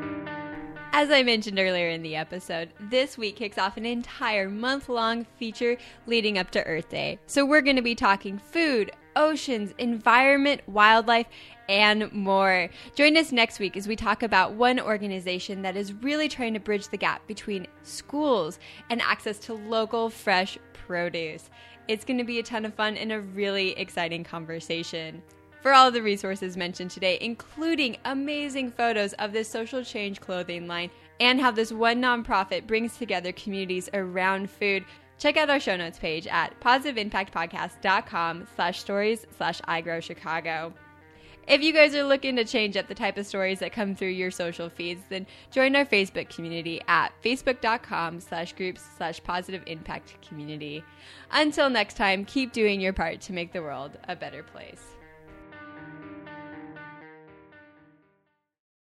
As 0.98 1.11
I 1.11 1.22
mentioned 1.22 1.59
earlier 1.59 1.90
in 1.90 2.00
the 2.00 2.16
episode, 2.16 2.70
this 2.80 3.18
week 3.18 3.37
kicks 3.37 3.59
off 3.59 3.76
an 3.76 3.85
entire 3.85 4.48
month 4.48 4.88
long 4.88 5.26
feature 5.38 5.76
leading 6.06 6.38
up 6.38 6.50
to 6.52 6.64
Earth 6.64 6.88
Day. 6.88 7.18
So 7.26 7.44
we're 7.44 7.61
going 7.61 7.76
to 7.76 7.82
be 7.82 7.94
talking 7.94 8.38
food, 8.38 8.90
oceans, 9.14 9.74
environment, 9.76 10.62
wildlife, 10.66 11.26
and 11.68 12.11
more. 12.14 12.70
Join 12.94 13.18
us 13.18 13.30
next 13.30 13.59
week 13.59 13.76
as 13.76 13.87
we 13.87 13.94
talk 13.94 14.22
about 14.22 14.54
one 14.54 14.80
organization 14.80 15.61
that 15.61 15.76
is 15.76 15.92
really 15.92 16.30
trying 16.30 16.54
to 16.54 16.61
bridge 16.61 16.88
the 16.88 16.96
gap 16.96 17.26
between 17.26 17.66
schools 17.82 18.59
and 18.88 19.02
access 19.02 19.37
to 19.40 19.52
local 19.52 20.09
fresh 20.09 20.56
produce. 20.72 21.50
It's 21.88 22.06
going 22.06 22.16
to 22.16 22.24
be 22.24 22.38
a 22.38 22.42
ton 22.42 22.64
of 22.64 22.72
fun 22.72 22.96
and 22.96 23.12
a 23.12 23.20
really 23.20 23.72
exciting 23.72 24.24
conversation. 24.24 25.22
For 25.66 25.72
all 25.72 25.90
the 25.90 26.00
resources 26.00 26.57
mentioned 26.57 26.92
today, 26.92 27.18
including 27.20 27.96
amazing 28.05 28.70
photos 28.70 29.14
of 29.14 29.33
this 29.33 29.48
social 29.48 29.83
change 29.83 30.20
clothing 30.20 30.68
line 30.68 30.90
and 31.18 31.40
how 31.40 31.50
this 31.50 31.72
one 31.72 32.00
nonprofit 32.00 32.68
brings 32.68 32.96
together 32.96 33.33
communities 33.33 33.90
around 33.92 34.48
food, 34.48 34.85
check 35.18 35.37
out 35.37 35.50
our 35.50 35.59
show 35.59 35.74
notes 35.76 35.98
page 35.98 36.29
at 36.29 36.55
positiveimpactpodcast.com 36.61 38.46
slash 38.55 38.79
stories 38.79 39.26
slash 39.37 39.61
igrowchicago. 39.62 40.72
If 41.48 41.62
you 41.62 41.72
guys 41.72 41.96
are 41.96 42.05
looking 42.05 42.37
to 42.37 42.44
change 42.44 42.76
up 42.76 42.87
the 42.87 42.94
type 42.94 43.18
of 43.18 43.26
stories 43.26 43.59
that 43.59 43.72
come 43.72 43.96
through 43.96 44.11
your 44.11 44.31
social 44.31 44.68
feeds, 44.68 45.02
then 45.09 45.26
join 45.50 45.74
our 45.74 45.85
Facebook 45.85 46.33
community 46.33 46.81
at 46.87 47.11
facebook.com 47.24 48.20
slash 48.20 48.52
groups 48.52 48.85
slash 48.96 49.20
positive 49.24 49.64
impact 49.66 50.14
community. 50.29 50.85
Until 51.33 51.68
next 51.68 51.96
time, 51.96 52.24
keep 52.24 52.52
doing 52.52 52.81
your 52.81 52.92
part 52.92 53.20
to 53.22 53.33
make 53.33 53.52
the 53.52 53.62
world 53.62 53.98
a 54.07 54.14
better 54.14 54.44
place. 54.44 54.95